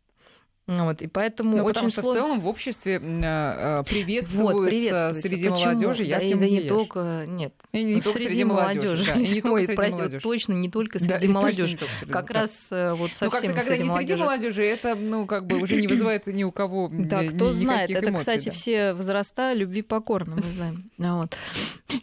Вот, 0.71 1.03
и 1.03 1.09
поэтому 1.09 1.57
ну, 1.57 1.65
очень 1.65 1.75
потому 1.75 1.91
что 1.91 2.03
сложно... 2.03 2.21
в 2.21 2.23
целом 2.23 2.41
в 2.41 2.47
обществе 2.47 3.01
э, 3.03 3.83
приветствуется, 3.89 4.57
вот, 4.57 4.69
приветствуется. 4.69 5.21
среди 5.21 5.49
Почему? 5.49 5.67
молодежи 5.67 6.07
да, 6.07 6.19
и, 6.21 6.35
да 6.35 6.49
не 6.49 6.61
только 6.61 7.25
нет 7.27 7.53
и 7.73 7.83
не, 7.83 7.95
не 7.95 8.01
только 8.01 8.21
среди, 8.21 8.45
молодежи, 8.45 9.05
да, 9.05 9.15
не 9.17 9.43
только 9.43 9.63
среди 9.63 9.75
прости, 9.75 9.97
молодежи. 9.97 10.23
точно 10.23 10.53
не 10.53 10.71
только 10.71 10.99
среди 11.01 11.27
да, 11.27 11.33
молодежи 11.33 11.77
как 12.09 12.27
среди, 12.27 12.39
раз 12.39 12.67
да. 12.71 12.95
вот 12.95 13.11
совсем 13.15 13.51
ну, 13.51 13.57
как 13.57 13.65
когда 13.65 13.75
среди 13.75 13.89
не 13.89 13.97
среди 13.97 14.15
молодежи 14.15 14.63
это 14.63 14.95
ну 14.95 15.27
как 15.27 15.47
бы 15.47 15.59
уже 15.59 15.81
не 15.81 15.87
вызывает 15.89 16.29
ни 16.29 16.45
у 16.45 16.53
кого 16.53 16.89
да 16.93 17.25
кто 17.25 17.53
знает 17.53 17.91
это 17.91 18.13
кстати 18.13 18.51
все 18.51 18.93
возраста 18.93 19.53
любви 19.53 19.83
покорны 19.83 20.37
мы 20.37 20.43
знаем. 20.55 20.91
Вот. 21.21 21.37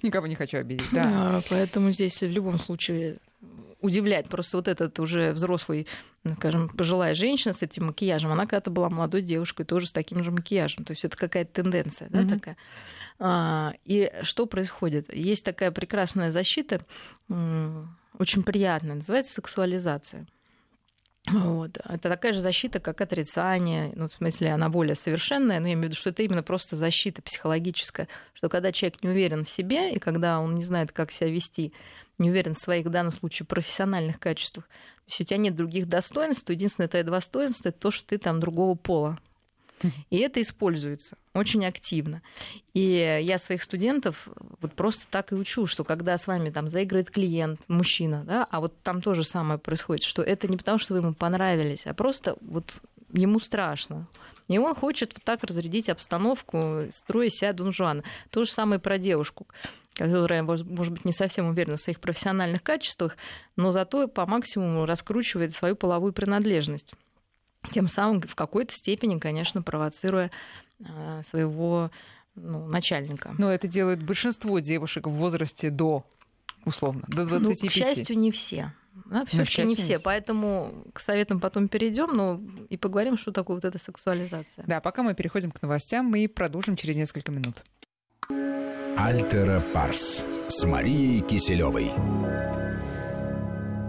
Никого 0.03 0.27
не 0.27 0.35
хочу 0.35 0.57
обидеть 0.57 0.87
да 0.91 1.41
поэтому 1.49 1.91
здесь 1.91 2.19
в 2.21 2.29
любом 2.29 2.59
случае 2.59 3.19
удивляет. 3.81 4.27
Просто 4.29 4.57
вот 4.57 4.67
этот 4.67 4.99
уже 4.99 5.31
взрослый, 5.33 5.87
скажем, 6.37 6.69
пожилая 6.69 7.13
женщина 7.13 7.53
с 7.53 7.61
этим 7.61 7.87
макияжем, 7.87 8.31
она 8.31 8.43
когда-то 8.43 8.71
была 8.71 8.89
молодой 8.89 9.21
девушкой, 9.21 9.65
тоже 9.65 9.87
с 9.87 9.91
таким 9.91 10.23
же 10.23 10.31
макияжем. 10.31 10.83
То 10.85 10.91
есть 10.91 11.05
это 11.05 11.17
какая-то 11.17 11.61
тенденция, 11.61 12.09
да, 12.09 12.21
mm-hmm. 12.21 12.29
такая. 12.29 12.57
А, 13.19 13.73
и 13.85 14.11
что 14.23 14.45
происходит? 14.45 15.13
Есть 15.13 15.43
такая 15.43 15.71
прекрасная 15.71 16.31
защита, 16.31 16.85
очень 17.29 18.43
приятная, 18.43 18.95
называется 18.95 19.33
сексуализация. 19.33 20.27
Вот. 21.29 21.77
Это 21.83 22.09
такая 22.09 22.33
же 22.33 22.41
защита, 22.41 22.79
как 22.79 23.01
отрицание. 23.01 23.91
Ну, 23.95 24.07
в 24.07 24.13
смысле, 24.13 24.53
она 24.53 24.69
более 24.69 24.95
совершенная, 24.95 25.59
но 25.59 25.67
я 25.67 25.73
имею 25.73 25.87
в 25.87 25.91
виду, 25.91 25.95
что 25.95 26.09
это 26.09 26.23
именно 26.23 26.43
просто 26.43 26.75
защита 26.75 27.21
психологическая, 27.21 28.07
что 28.33 28.49
когда 28.49 28.71
человек 28.71 29.03
не 29.03 29.09
уверен 29.09 29.43
в 29.45 29.49
себе, 29.49 29.93
и 29.93 29.99
когда 29.99 30.39
он 30.39 30.55
не 30.55 30.63
знает, 30.63 30.91
как 30.91 31.11
себя 31.11 31.29
вести, 31.29 31.73
не 32.17 32.29
уверен 32.29 32.53
в 32.53 32.59
своих, 32.59 32.85
в 32.85 32.89
данном 32.89 33.11
случае, 33.11 33.45
профессиональных 33.45 34.19
качествах, 34.19 34.65
то 34.65 35.09
есть 35.09 35.21
у 35.21 35.23
тебя 35.23 35.37
нет 35.37 35.55
других 35.55 35.87
достоинств, 35.87 36.43
то 36.45 36.53
единственное 36.53 36.87
твое 36.87 37.03
достоинство 37.03 37.69
это 37.69 37.79
то, 37.79 37.91
что 37.91 38.07
ты 38.07 38.17
там 38.17 38.39
другого 38.39 38.75
пола. 38.75 39.17
И 40.09 40.17
это 40.17 40.41
используется 40.41 41.17
очень 41.33 41.65
активно. 41.65 42.21
И 42.73 43.19
я 43.21 43.37
своих 43.37 43.61
студентов 43.61 44.27
вот 44.59 44.73
просто 44.73 45.05
так 45.09 45.31
и 45.31 45.35
учу, 45.35 45.65
что 45.65 45.83
когда 45.83 46.17
с 46.17 46.27
вами 46.27 46.49
там 46.49 46.67
заигрывает 46.67 47.11
клиент, 47.11 47.61
мужчина, 47.67 48.23
да, 48.25 48.47
а 48.49 48.59
вот 48.59 48.73
там 48.81 49.01
тоже 49.01 49.23
самое 49.23 49.59
происходит, 49.59 50.03
что 50.03 50.21
это 50.21 50.47
не 50.47 50.57
потому, 50.57 50.79
что 50.79 50.93
вы 50.93 50.99
ему 50.99 51.13
понравились, 51.13 51.85
а 51.85 51.93
просто 51.93 52.37
вот 52.41 52.81
ему 53.13 53.39
страшно. 53.39 54.07
И 54.47 54.57
он 54.57 54.75
хочет 54.75 55.13
вот 55.13 55.23
так 55.23 55.43
разрядить 55.43 55.89
обстановку, 55.89 56.83
строя 56.89 57.29
себя 57.29 57.53
Дон 57.53 57.73
Жуана. 57.73 58.03
То 58.29 58.45
же 58.45 58.51
самое 58.51 58.79
про 58.79 58.97
девушку 58.97 59.47
которая, 59.97 60.43
может 60.43 60.91
быть, 60.93 61.05
не 61.05 61.11
совсем 61.11 61.47
уверена 61.47 61.75
в 61.75 61.81
своих 61.81 61.99
профессиональных 61.99 62.61
качествах, 62.61 63.17
но 63.55 63.71
зато 63.71 64.07
по 64.07 64.27
максимуму 64.27 64.85
раскручивает 64.85 65.53
свою 65.53 65.75
половую 65.75 66.13
принадлежность. 66.13 66.93
Тем 67.71 67.87
самым 67.89 68.21
в 68.21 68.35
какой-то 68.35 68.73
степени, 68.75 69.17
конечно, 69.17 69.63
провоцируя 69.63 70.29
а, 70.85 71.21
своего 71.23 71.89
ну, 72.35 72.67
начальника. 72.67 73.33
Но 73.37 73.51
это 73.51 73.67
делает 73.67 74.03
большинство 74.03 74.59
девушек 74.59 75.07
в 75.07 75.11
возрасте 75.11 75.71
до, 75.71 76.05
условно, 76.67 77.03
до 77.07 77.25
25. 77.25 77.63
Ну, 77.63 77.69
к 77.69 77.73
счастью, 77.73 78.17
не 78.17 78.31
все. 78.31 78.73
Да, 79.05 79.25
все-таки 79.25 79.63
не 79.63 79.75
все. 79.75 79.99
Поэтому 79.99 80.85
к 80.93 80.99
советам 80.99 81.39
потом 81.39 81.67
перейдем, 81.67 82.15
но 82.15 82.41
и 82.69 82.77
поговорим, 82.77 83.17
что 83.17 83.31
такое 83.31 83.55
вот 83.55 83.65
эта 83.65 83.77
сексуализация. 83.77 84.65
Да, 84.67 84.81
пока 84.81 85.03
мы 85.03 85.13
переходим 85.13 85.51
к 85.51 85.61
новостям, 85.61 86.05
мы 86.05 86.27
продолжим 86.27 86.75
через 86.75 86.95
несколько 86.95 87.31
минут. 87.31 87.63
Альтера 88.97 89.63
Парс 89.73 90.25
с 90.49 90.63
Марией 90.65 91.21
Киселевой. 91.21 92.36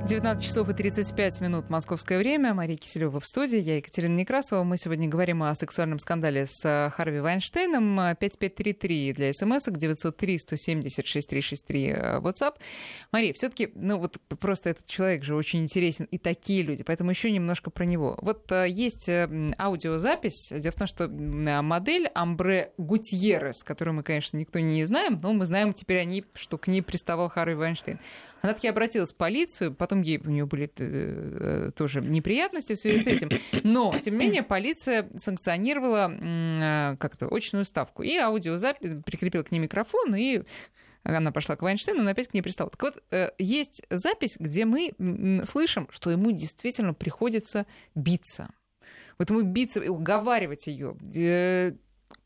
19 0.09 0.43
часов 0.43 0.71
и 0.71 0.73
35 0.73 1.43
минут 1.43 1.69
московское 1.69 2.17
время. 2.17 2.55
Мария 2.55 2.79
Киселева 2.79 3.21
в 3.21 3.27
студии. 3.27 3.59
Я 3.59 3.77
Екатерина 3.77 4.17
Некрасова. 4.17 4.63
Мы 4.63 4.79
сегодня 4.79 5.07
говорим 5.07 5.43
о 5.43 5.55
сексуальном 5.55 5.99
скандале 5.99 6.47
с 6.47 6.65
э, 6.65 6.89
Харви 6.89 7.21
Вайнштейном. 7.21 8.17
5533 8.19 9.13
для 9.13 9.33
смс 9.35 9.67
903 9.67 10.39
170 10.39 11.07
6363 11.07 11.91
WhatsApp. 12.23 12.55
Мария, 13.13 13.35
все 13.35 13.51
таки 13.51 13.71
ну 13.75 13.99
вот 13.99 14.17
просто 14.41 14.71
этот 14.71 14.87
человек 14.87 15.25
же 15.25 15.37
очень 15.37 15.61
интересен. 15.61 16.07
И 16.07 16.17
такие 16.17 16.63
люди. 16.63 16.83
Поэтому 16.85 17.11
еще 17.11 17.31
немножко 17.31 17.69
про 17.69 17.85
него. 17.85 18.19
Вот 18.23 18.51
э, 18.51 18.67
есть 18.67 19.11
э, 19.11 19.29
аудиозапись. 19.59 20.49
Дело 20.51 20.73
в 20.73 20.77
том, 20.77 20.87
что 20.87 21.07
модель 21.07 22.07
Амбре 22.15 22.73
Гутьеррес, 22.79 23.63
которую 23.63 23.97
мы, 23.97 24.03
конечно, 24.03 24.39
никто 24.39 24.59
не 24.59 24.83
знаем, 24.87 25.19
но 25.21 25.35
мы 25.35 25.45
знаем 25.45 25.75
теперь 25.75 25.99
о 25.99 26.05
ней, 26.05 26.25
что 26.33 26.57
к 26.57 26.67
ней 26.67 26.81
приставал 26.81 27.29
Харви 27.29 27.57
Вайнштейн. 27.57 27.99
Она 28.41 28.55
таки 28.55 28.69
обратилась 28.69 29.13
в 29.13 29.17
полицию, 29.17 29.75
потом 29.75 29.98
ей, 30.03 30.19
у 30.19 30.31
нее 30.31 30.47
были 30.47 30.71
э, 30.77 31.69
э, 31.69 31.71
тоже 31.75 32.01
неприятности 32.01 32.75
в 32.75 32.79
связи 32.79 32.99
с 32.99 33.07
этим. 33.07 33.31
Но, 33.65 33.95
тем 34.03 34.19
не 34.19 34.27
менее, 34.27 34.43
полиция 34.43 35.09
санкционировала 35.17 36.11
э, 36.11 36.97
как-то 36.99 37.29
очную 37.31 37.65
ставку. 37.65 38.03
И 38.03 38.17
аудиозапись 38.17 39.03
прикрепила 39.05 39.43
к 39.43 39.51
ней 39.51 39.59
микрофон, 39.59 40.15
и 40.15 40.43
она 41.03 41.33
пошла 41.33 41.57
к 41.57 41.63
Вайнштейну, 41.63 42.03
но 42.03 42.11
опять 42.11 42.29
к 42.29 42.35
ней 42.35 42.43
пристала. 42.43 42.71
Так 42.71 42.83
вот, 42.83 43.03
есть 43.39 43.83
запись, 43.89 44.37
где 44.39 44.65
мы 44.65 44.93
слышим, 45.47 45.89
что 45.91 46.11
ему 46.11 46.33
действительно 46.33 46.93
приходится 46.93 47.67
биться. 47.95 48.51
Вот 49.17 49.31
ему 49.31 49.43
биться, 49.43 49.81
уговаривать 49.81 50.67
ее, 50.67 50.97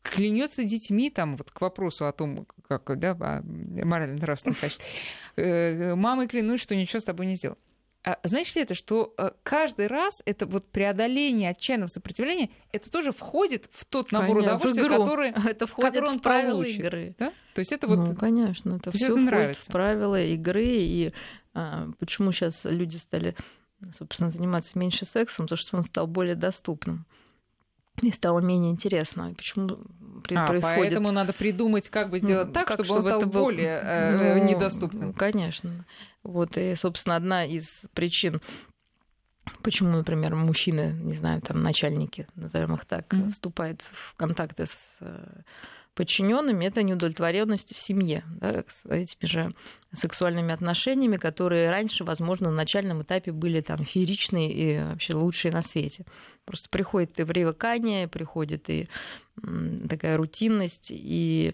клянется 0.03 0.63
детьми, 0.63 1.09
там, 1.09 1.37
вот 1.37 1.49
к 1.49 1.61
вопросу 1.61 2.05
о 2.05 2.11
том, 2.11 2.45
как, 2.67 2.99
да, 2.99 3.15
морально-нравственном 3.15 4.55
качестве. 4.59 4.85
Э, 5.37 5.95
мамой 5.95 6.27
клянусь, 6.27 6.61
что 6.61 6.75
ничего 6.75 6.99
с 6.99 7.05
тобой 7.05 7.25
не 7.25 7.35
сделал. 7.35 7.57
А 8.05 8.19
знаешь 8.23 8.53
ли 8.53 8.61
это, 8.61 8.75
что 8.75 9.13
э, 9.17 9.31
каждый 9.43 9.87
раз 9.87 10.21
это 10.25 10.45
вот 10.45 10.69
преодоление 10.69 11.51
отчаянного 11.51 11.87
сопротивления, 11.87 12.49
это 12.73 12.91
тоже 12.91 13.13
входит 13.13 13.69
в 13.71 13.85
тот 13.85 14.11
набор 14.11 14.39
конечно, 14.39 14.55
удовольствия, 14.55 14.89
который, 14.89 15.29
это 15.49 15.67
который 15.67 16.09
он 16.09 16.19
в 16.19 16.21
правила 16.21 16.57
получит. 16.57 16.79
игры. 16.79 17.15
Да? 17.17 17.33
То 17.55 17.59
есть 17.59 17.71
это 17.71 17.87
вот... 17.87 17.95
Ну, 17.95 18.15
конечно, 18.15 18.75
это 18.75 18.91
все 18.91 19.15
нравится. 19.15 19.69
в 19.69 19.71
правила 19.71 20.21
игры. 20.21 20.65
И 20.65 21.13
а, 21.53 21.87
почему 21.97 22.33
сейчас 22.33 22.65
люди 22.65 22.97
стали, 22.97 23.37
собственно, 23.97 24.31
заниматься 24.31 24.77
меньше 24.77 25.05
сексом, 25.05 25.47
то 25.47 25.55
что 25.55 25.77
он 25.77 25.85
стал 25.85 26.05
более 26.05 26.35
доступным 26.35 27.05
и 28.09 28.11
стало 28.11 28.39
менее 28.39 28.71
интересно. 28.71 29.33
Почему 29.35 29.79
а, 30.31 30.47
происходит? 30.47 30.77
Поэтому 30.77 31.11
надо 31.11 31.33
придумать, 31.33 31.89
как 31.89 32.09
бы 32.09 32.19
сделать 32.19 32.47
ну, 32.47 32.53
так, 32.53 32.67
как, 32.67 32.75
чтобы, 32.75 32.85
чтобы 32.85 32.99
он 32.99 33.03
стал 33.03 33.21
был... 33.21 33.41
более 33.41 33.79
э, 33.83 34.35
ну, 34.35 34.43
недоступным. 34.43 35.13
Конечно. 35.13 35.85
Вот, 36.23 36.57
и, 36.57 36.75
собственно, 36.75 37.15
одна 37.15 37.45
из 37.45 37.83
причин, 37.93 38.41
почему, 39.61 39.89
например, 39.89 40.35
мужчины, 40.35 40.93
не 41.01 41.15
знаю, 41.15 41.41
там 41.41 41.61
начальники, 41.61 42.27
назовем 42.35 42.75
их 42.75 42.85
так, 42.85 43.13
mm-hmm. 43.13 43.29
вступают 43.29 43.81
в 43.81 44.15
контакты 44.15 44.65
с 44.65 44.97
э, 45.01 45.41
подчиненными, 45.95 46.65
это 46.65 46.83
неудовлетворенность 46.83 47.75
в 47.75 47.81
семье, 47.81 48.23
да, 48.39 48.63
с 48.67 48.85
этими 48.85 49.25
же 49.25 49.53
сексуальными 49.93 50.53
отношениями, 50.53 51.17
которые 51.17 51.69
раньше, 51.69 52.03
возможно, 52.03 52.49
на 52.49 52.55
начальном 52.55 53.03
этапе 53.03 53.31
были 53.31 53.61
там 53.61 53.83
фееричные 53.83 54.51
и 54.51 54.83
вообще 54.83 55.13
лучшие 55.13 55.51
на 55.51 55.61
свете. 55.61 56.05
Просто 56.45 56.69
приходит 56.69 57.19
и 57.19 57.25
привыкание, 57.25 58.07
приходит 58.07 58.69
и 58.69 58.87
такая 59.87 60.17
рутинность, 60.17 60.87
и 60.89 61.53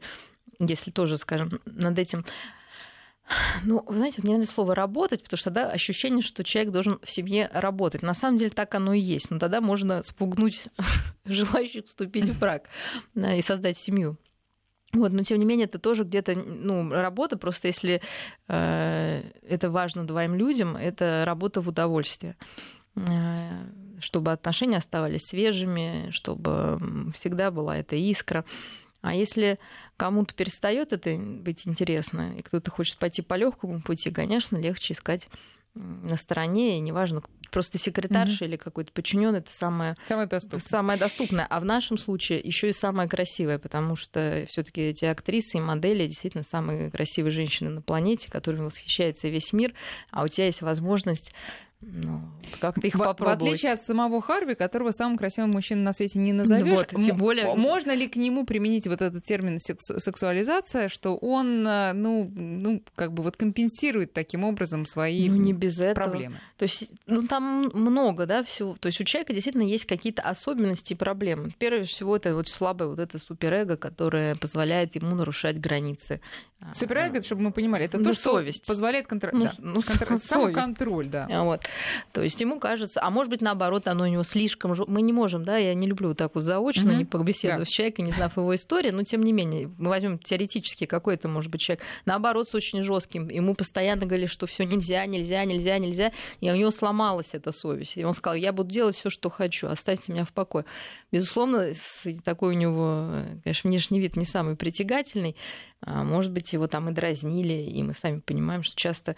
если 0.60 0.91
тоже, 0.91 1.17
скажем, 1.17 1.60
над 1.65 1.98
этим 2.00 2.25
ну, 3.63 3.84
вы 3.86 3.96
знаете, 3.96 4.22
мне 4.24 4.34
надо 4.34 4.48
слово 4.48 4.74
работать, 4.74 5.24
потому 5.24 5.38
что 5.38 5.51
тогда 5.51 5.69
ощущение, 5.69 6.24
что 6.24 6.43
человек 6.43 6.74
должен 6.74 7.00
в 7.03 7.12
семье 7.12 7.50
работать. 7.53 8.01
На 8.01 8.15
самом 8.15 8.38
деле 8.38 8.50
так 8.50 8.74
оно 8.74 8.93
и 8.93 9.00
есть. 9.00 9.29
Но 9.29 9.38
тогда 9.38 9.62
можно 9.62 10.01
спугнуть 10.01 10.67
желающих 11.25 11.86
вступить 11.86 12.25
в 12.25 12.39
брак 12.39 12.63
и 13.15 13.41
создать 13.41 13.77
семью. 13.77 14.17
Вот, 14.93 15.12
но 15.12 15.24
тем 15.24 15.38
не 15.38 15.46
менее, 15.46 15.65
это 15.65 15.77
тоже 15.77 16.03
где-то 16.03 16.36
ну, 16.36 16.91
работа, 16.91 17.38
просто 17.38 17.67
если 17.67 18.01
э, 18.48 19.22
это 19.48 19.69
важно 19.69 20.05
двоим 20.05 20.34
людям, 20.36 20.75
это 20.75 21.24
работа 21.25 21.62
в 21.62 21.67
удовольствие. 21.67 22.36
Э, 22.96 23.65
чтобы 24.00 24.31
отношения 24.31 24.77
оставались 24.77 25.27
свежими, 25.27 26.10
чтобы 26.12 26.79
всегда 27.13 27.51
была 27.51 27.77
эта 27.77 27.96
искра. 27.96 28.46
А 29.01 29.13
если 29.13 29.60
кому-то 29.98 30.34
перестает 30.34 30.91
это 30.91 31.15
быть 31.17 31.67
интересно, 31.67 32.34
и 32.38 32.41
кто-то 32.41 32.72
хочет 32.72 32.98
пойти 32.98 33.22
по 33.22 33.36
легкому 33.36 33.81
пути, 33.81 34.12
конечно, 34.12 34.58
легче 34.58 34.93
искать 34.93 35.27
на 35.75 36.17
стороне, 36.17 36.77
и 36.77 36.81
неважно, 36.81 37.21
просто 37.51 37.77
секретарша 37.77 38.43
mm-hmm. 38.43 38.47
или 38.47 38.55
какой-то 38.57 38.91
подчиненный, 38.91 39.39
это 39.39 39.51
самое, 39.51 39.95
самое, 40.07 40.27
доступное. 40.27 40.59
самое 40.59 40.99
доступное. 40.99 41.47
А 41.49 41.59
в 41.59 41.65
нашем 41.65 41.97
случае 41.97 42.39
еще 42.39 42.69
и 42.69 42.73
самое 42.73 43.07
красивое, 43.07 43.59
потому 43.59 43.95
что 43.95 44.45
все-таки 44.49 44.81
эти 44.81 45.05
актрисы 45.05 45.57
и 45.57 45.61
модели 45.61 46.07
действительно 46.07 46.43
самые 46.43 46.91
красивые 46.91 47.31
женщины 47.31 47.69
на 47.69 47.81
планете, 47.81 48.29
которыми 48.29 48.65
восхищается 48.65 49.29
весь 49.29 49.53
мир, 49.53 49.73
а 50.11 50.23
у 50.23 50.27
тебя 50.27 50.45
есть 50.45 50.61
возможность 50.61 51.33
ну, 51.81 52.21
как 52.59 52.75
ты 52.75 52.88
их 52.88 52.95
в, 52.95 52.98
попробовать? 52.98 53.41
В 53.41 53.45
отличие 53.45 53.71
от 53.71 53.81
самого 53.81 54.21
Харви, 54.21 54.55
которого 54.55 54.91
самым 54.91 55.17
красивым 55.17 55.51
мужчиной 55.51 55.81
на 55.81 55.93
свете 55.93 56.19
не 56.19 56.33
назовешь. 56.33 56.77
Вот, 56.77 56.89
тем 56.89 57.15
более... 57.15 57.55
Можно 57.55 57.95
ли 57.95 58.07
к 58.09 58.17
нему 58.17 58.45
применить 58.45 58.86
вот 58.86 59.01
этот 59.01 59.24
термин 59.24 59.59
сексуализация, 59.59 60.89
что 60.89 61.15
он, 61.15 61.65
э, 61.65 61.93
ну, 61.93 62.29
ну, 62.36 62.83
как 62.95 63.13
бы 63.13 63.24
вот 63.24 63.38
компенсирует 63.38 64.12
таким 64.12 64.43
образом 64.43 64.86
свои 64.86 65.29
ну, 65.29 65.38
не 65.38 65.53
без 65.53 65.79
этого. 65.79 65.93
проблемы? 65.93 66.41
То 66.57 66.63
есть, 66.63 66.91
ну, 67.05 67.25
там 67.25 67.71
много, 67.74 68.25
да, 68.25 68.43
всего. 68.43 68.75
То 68.77 68.88
есть 68.88 69.00
у 69.00 69.05
человека 69.05 69.31
действительно 69.31 69.63
есть 69.63 69.86
какие-то 69.86 70.21
особенности 70.24 70.91
и 70.93 70.95
проблемы. 70.98 71.51
Прежде 71.57 71.86
всего, 71.86 72.17
это 72.17 72.36
вот 72.36 72.50
слабое 72.50 72.89
вот 72.89 73.00
это 73.00 73.19
суперэго, 73.19 73.77
которое 73.77 74.36
позволяет 74.36 74.95
ему 74.95 75.15
нарушать 75.15 75.57
границы. 75.57 76.19
Суперэго, 76.74 77.21
чтобы 77.21 77.43
мы 77.43 77.51
понимали, 77.53 77.86
это 77.86 77.98
ну, 77.98 78.09
то, 78.09 78.13
совесть. 78.13 78.65
что 78.65 78.74
позволяет 78.74 79.07
контролировать. 79.07 79.57
Ну, 79.59 79.65
да. 79.65 79.74
ну, 79.75 79.81
контр... 79.81 80.17
Самоконтроль, 80.17 81.07
да. 81.07 81.27
Вот. 81.43 81.68
То 82.11 82.21
есть 82.21 82.39
ему 82.41 82.59
кажется, 82.59 83.01
а 83.01 83.09
может 83.09 83.29
быть 83.29 83.41
наоборот, 83.41 83.88
оно 83.88 84.03
у 84.03 84.07
него 84.07 84.23
слишком... 84.23 84.75
Мы 84.88 85.01
не 85.01 85.13
можем, 85.13 85.45
да, 85.45 85.57
я 85.57 85.73
не 85.73 85.88
люблю 85.88 86.13
так 86.15 86.35
вот 86.35 86.43
заочно, 86.43 86.89
mm-hmm. 86.89 86.95
не 86.95 87.05
побеседовать 87.05 87.67
да. 87.67 87.71
с 87.71 87.73
человеком, 87.73 88.05
не 88.05 88.11
знав 88.11 88.38
его 88.38 88.53
истории, 88.55 88.91
но 88.91 89.03
тем 89.03 89.23
не 89.23 89.33
менее, 89.33 89.69
мы 89.77 89.89
возьмем 89.89 90.17
теоретически 90.17 90.86
какой-то, 90.86 91.27
может 91.27 91.51
быть, 91.51 91.62
человек, 91.62 91.84
наоборот, 92.05 92.47
с 92.47 92.55
очень 92.55 92.84
жестким, 92.84 93.29
ему 93.29 93.55
постоянно 93.55 94.05
говорили, 94.05 94.27
что 94.27 94.45
все 94.47 94.63
нельзя, 94.65 95.05
нельзя, 95.05 95.45
нельзя, 95.45 95.77
нельзя, 95.77 96.12
и 96.39 96.51
у 96.51 96.55
него 96.55 96.71
сломалась 96.71 97.34
эта 97.34 97.51
совесть. 97.51 97.97
И 97.97 98.03
он 98.03 98.13
сказал, 98.13 98.36
я 98.36 98.53
буду 98.53 98.69
делать 98.69 98.95
все, 98.95 99.10
что 99.10 99.29
хочу, 99.29 99.67
оставьте 99.67 100.12
меня 100.12 100.25
в 100.25 100.32
покое. 100.32 100.65
Безусловно, 101.12 101.71
такой 102.23 102.55
у 102.55 102.58
него, 102.58 103.10
конечно, 103.43 103.69
внешний 103.69 103.99
вид 103.99 104.15
не 104.15 104.25
самый 104.25 104.55
притягательный, 104.55 105.36
а, 105.82 106.03
может 106.03 106.32
быть, 106.32 106.53
его 106.53 106.67
там 106.67 106.89
и 106.89 106.91
дразнили, 106.91 107.53
и 107.53 107.84
мы 107.84 107.93
сами 107.93 108.19
понимаем, 108.19 108.63
что 108.63 108.75
часто 108.75 109.15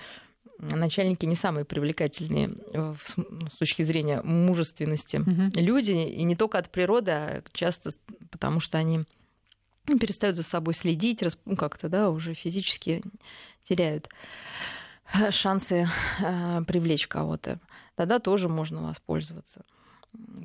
начальники 0.62 1.26
не 1.26 1.36
самые 1.36 1.65
привлекательные 1.65 2.52
ну, 2.74 2.95
с 2.97 3.58
точки 3.58 3.82
зрения 3.82 4.21
мужественности 4.21 5.17
угу. 5.17 5.52
люди, 5.56 5.91
и 5.91 6.24
не 6.24 6.36
только 6.36 6.58
от 6.58 6.69
природы, 6.69 7.12
а 7.12 7.43
часто 7.52 7.91
потому 8.30 8.60
что 8.60 8.78
они 8.78 9.06
перестают 9.86 10.36
за 10.36 10.43
собой 10.43 10.74
следить, 10.74 11.24
ну, 11.45 11.56
как-то, 11.56 11.89
да, 11.89 12.10
уже 12.10 12.34
физически 12.34 13.02
теряют 13.63 14.10
шансы 15.32 15.88
э, 16.19 16.62
привлечь 16.67 17.08
кого-то. 17.08 17.60
Тогда 17.95 18.19
тоже 18.19 18.47
можно 18.47 18.82
воспользоваться 18.82 19.65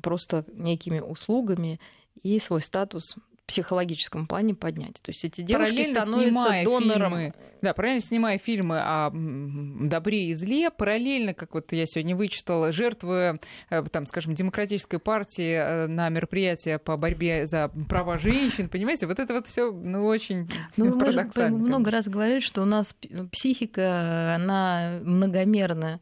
просто 0.01 0.45
некими 0.53 0.99
услугами 0.99 1.79
и 2.23 2.39
свой 2.39 2.61
статус 2.61 3.15
психологическом 3.47 4.27
плане 4.27 4.53
поднять. 4.53 5.01
То 5.01 5.11
есть 5.11 5.23
эти 5.23 5.41
девушки 5.41 5.91
становятся 5.91 6.63
донором. 6.65 7.11
Фильмы, 7.11 7.33
да, 7.61 7.73
параллельно 7.73 8.01
снимая 8.01 8.37
фильмы 8.37 8.79
о 8.79 9.09
добре 9.11 10.27
и 10.27 10.33
зле, 10.33 10.69
параллельно, 10.69 11.33
как 11.33 11.53
вот 11.53 11.71
я 11.71 11.85
сегодня 11.85 12.15
вычитала, 12.15 12.71
жертвы, 12.71 13.39
э, 13.69 13.83
там, 13.91 14.05
скажем, 14.05 14.33
демократической 14.33 14.99
партии 14.99 15.53
э, 15.53 15.87
на 15.87 16.09
мероприятия 16.09 16.77
по 16.77 16.97
борьбе 16.97 17.47
за 17.47 17.71
права 17.89 18.17
женщин, 18.17 18.67
понимаете, 18.67 19.07
вот 19.07 19.19
это 19.19 19.33
вот 19.33 19.47
все, 19.47 19.71
ну, 19.71 20.05
очень 20.05 20.49
ну, 20.75 20.99
парадоксально. 20.99 21.57
Мы 21.57 21.67
много 21.67 21.89
раз 21.89 22.07
говорили, 22.07 22.41
что 22.41 22.61
у 22.61 22.65
нас 22.65 22.95
психика, 23.31 24.35
она 24.35 24.99
многомерная. 25.03 26.01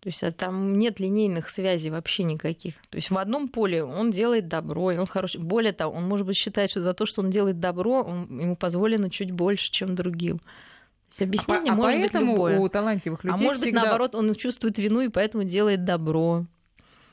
То 0.00 0.08
есть 0.08 0.22
а 0.22 0.30
там 0.30 0.78
нет 0.78 1.00
линейных 1.00 1.48
связей 1.50 1.90
вообще 1.90 2.22
никаких. 2.22 2.74
То 2.90 2.96
есть 2.96 3.10
в 3.10 3.18
одном 3.18 3.48
поле 3.48 3.82
он 3.82 4.10
делает 4.10 4.48
добро, 4.48 4.92
и 4.92 4.98
он 4.98 5.06
хороший. 5.06 5.40
Более 5.40 5.72
того, 5.72 5.94
он, 5.96 6.04
может 6.04 6.26
быть, 6.26 6.36
считает, 6.36 6.70
что 6.70 6.80
за 6.80 6.94
то, 6.94 7.06
что 7.06 7.22
он 7.22 7.30
делает 7.30 7.60
добро, 7.60 8.02
он, 8.02 8.38
ему 8.38 8.56
позволено 8.56 9.10
чуть 9.10 9.32
больше, 9.32 9.70
чем 9.70 9.94
другим. 9.94 10.38
То 10.38 11.12
есть 11.12 11.22
объяснение 11.22 11.72
а, 11.72 11.76
может 11.76 11.98
а 11.98 12.02
быть 12.02 12.14
любое. 12.14 12.58
у 12.58 12.68
талантливых 12.68 13.24
людей 13.24 13.44
А 13.44 13.48
может 13.48 13.62
всегда... 13.62 13.80
быть, 13.80 13.88
наоборот, 13.88 14.14
он 14.14 14.34
чувствует 14.34 14.78
вину 14.78 15.00
и 15.00 15.08
поэтому 15.08 15.44
делает 15.44 15.84
добро. 15.84 16.46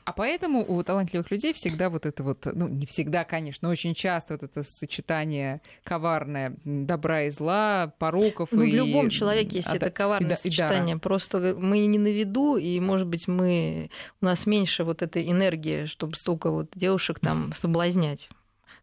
А 0.04 0.12
поэтому 0.12 0.64
у 0.66 0.82
талантливых 0.82 1.30
людей 1.30 1.54
всегда 1.54 1.88
вот 1.88 2.04
это 2.04 2.22
вот, 2.22 2.44
ну, 2.44 2.68
не 2.68 2.84
всегда, 2.84 3.24
конечно, 3.24 3.70
очень 3.70 3.94
часто 3.94 4.34
вот 4.34 4.42
это 4.42 4.62
сочетание 4.62 5.62
коварное 5.82 6.56
добра 6.64 7.22
и 7.22 7.30
зла, 7.30 7.94
пороков 7.98 8.50
ну, 8.52 8.62
и... 8.62 8.70
в 8.70 8.74
любом 8.74 9.08
человеке 9.08 9.56
есть 9.56 9.68
а, 9.68 9.76
это 9.76 9.90
коварное 9.90 10.36
и, 10.36 10.38
сочетание. 10.38 10.96
И 10.96 10.98
Просто 10.98 11.56
мы 11.58 11.86
не 11.86 11.98
на 11.98 12.08
виду, 12.08 12.56
и, 12.56 12.78
может 12.80 13.06
быть, 13.06 13.28
мы... 13.28 13.90
у 14.20 14.26
нас 14.26 14.46
меньше 14.46 14.84
вот 14.84 15.00
этой 15.00 15.30
энергии, 15.30 15.86
чтобы 15.86 16.16
столько 16.16 16.50
вот 16.50 16.68
девушек 16.74 17.18
там 17.20 17.52
соблазнять. 17.56 18.28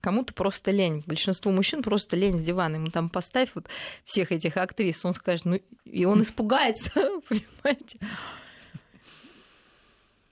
Кому-то 0.02 0.34
просто 0.34 0.72
лень. 0.72 1.04
Большинству 1.06 1.52
мужчин 1.52 1.84
просто 1.84 2.16
лень 2.16 2.40
с 2.40 2.42
дивана. 2.42 2.78
Ему 2.78 2.90
там 2.90 3.10
поставь 3.10 3.50
вот 3.54 3.68
всех 4.04 4.32
этих 4.32 4.58
актрис, 4.58 5.06
он 5.06 5.14
скажет, 5.14 5.46
ну, 5.46 5.60
и 5.86 6.06
он 6.06 6.24
испугается, 6.24 6.92
понимаете? 7.30 8.00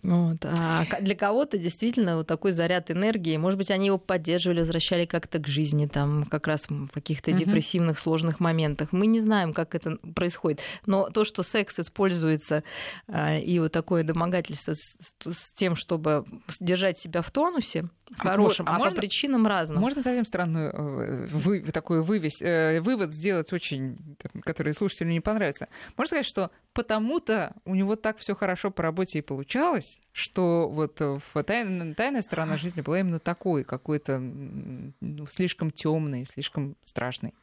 Вот. 0.02 0.38
А 0.46 0.86
для 1.02 1.16
кого-то 1.16 1.58
действительно 1.58 2.16
вот 2.16 2.28
такой 2.28 2.54
заряд 2.54 2.90
энергии, 2.90 3.36
может 3.36 3.58
быть, 3.58 3.70
они 3.70 3.88
его 3.88 3.98
поддерживали, 3.98 4.60
возвращали 4.60 5.06
как-то 5.06 5.40
к 5.40 5.48
жизни, 5.48 5.88
там, 5.88 6.26
как 6.26 6.48
раз 6.48 6.68
в 6.70 6.88
каких-то 6.88 7.32
депрессивных, 7.32 8.00
сложных 8.00 8.40
моментах. 8.40 8.94
Мы 8.94 9.08
не 9.08 9.20
знаем, 9.20 9.54
как 9.54 9.76
это 9.76 9.98
происходит. 10.16 10.62
Но 10.86 11.10
то, 11.10 11.26
что 11.26 11.44
секс 11.44 11.80
используется 11.80 12.64
а, 13.08 13.38
и 13.38 13.60
вот 13.60 13.74
такое 13.74 14.04
домогательство 14.04 14.74
с, 14.74 14.96
с 15.26 15.52
тем, 15.52 15.76
чтобы 15.76 16.24
держать 16.60 16.98
себя 16.98 17.22
в 17.22 17.30
тонусе, 17.32 17.90
хорошем, 18.18 18.66
вот, 18.66 18.72
а, 18.72 18.76
а 18.76 18.80
можно, 18.80 18.96
по 18.96 19.02
причинам 19.02 19.48
разным. 19.48 19.82
Можно 19.82 20.02
совсем 20.02 20.26
странную 20.26 20.72
э, 20.74 21.28
вы, 21.28 21.62
такой 21.62 22.02
вывес, 22.04 22.42
э, 22.42 22.80
вывод 22.82 23.14
сделать 23.14 23.52
очень, 23.54 23.98
который 24.44 24.74
слушателю 24.74 25.10
не 25.10 25.20
понравится. 25.20 25.68
Можно 25.98 26.08
сказать, 26.08 26.26
что 26.26 26.52
потому-то 26.74 27.56
у 27.66 27.76
него 27.76 27.96
так 27.96 28.18
все 28.18 28.36
хорошо 28.36 28.72
по 28.72 28.84
работе 28.84 29.20
и 29.20 29.22
получалось, 29.22 29.89
случилось, 29.90 30.02
что 30.12 30.70
вот 30.70 31.00
в 31.00 31.44
тайная, 31.44 31.94
тайная 31.94 32.22
сторона 32.22 32.58
жизни 32.58 32.82
была 32.82 33.00
именно 33.00 33.20
такой, 33.20 33.64
какой-то 33.64 34.20
ну, 34.20 35.28
слишком 35.28 35.72
темной, 35.72 36.26
слишком 36.26 36.76
страшной? 36.84 37.34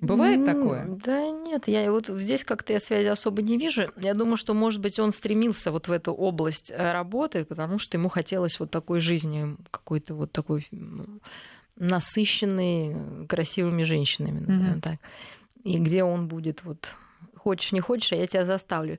Бывает 0.00 0.40
ну, 0.40 0.46
такое? 0.46 0.86
Да 1.04 1.30
нет, 1.30 1.68
я 1.68 1.90
вот 1.90 2.08
здесь 2.08 2.44
как-то 2.44 2.72
я 2.72 2.80
связи 2.80 3.06
особо 3.06 3.42
не 3.42 3.56
вижу. 3.56 3.90
Я 3.96 4.14
думаю, 4.14 4.36
что, 4.36 4.52
может 4.52 4.80
быть, 4.80 4.98
он 4.98 5.12
стремился 5.12 5.70
вот 5.70 5.88
в 5.88 5.92
эту 5.92 6.12
область 6.12 6.70
э, 6.70 6.92
работы, 6.92 7.44
потому 7.44 7.78
что 7.78 7.96
ему 7.96 8.08
хотелось 8.08 8.58
вот 8.60 8.70
такой 8.70 9.00
жизни, 9.00 9.56
какой-то 9.70 10.14
вот 10.14 10.32
такой 10.32 10.68
насыщенной 11.76 13.26
красивыми 13.26 13.84
женщинами, 13.84 14.40
назовем 14.40 14.74
mm-hmm. 14.74 14.80
так. 14.80 14.98
И 15.62 15.78
где 15.78 16.04
он 16.04 16.28
будет 16.28 16.64
вот 16.64 16.94
хочешь 17.36 17.72
не 17.72 17.80
хочешь, 17.80 18.12
а 18.12 18.16
я 18.16 18.26
тебя 18.26 18.44
заставлю. 18.44 18.98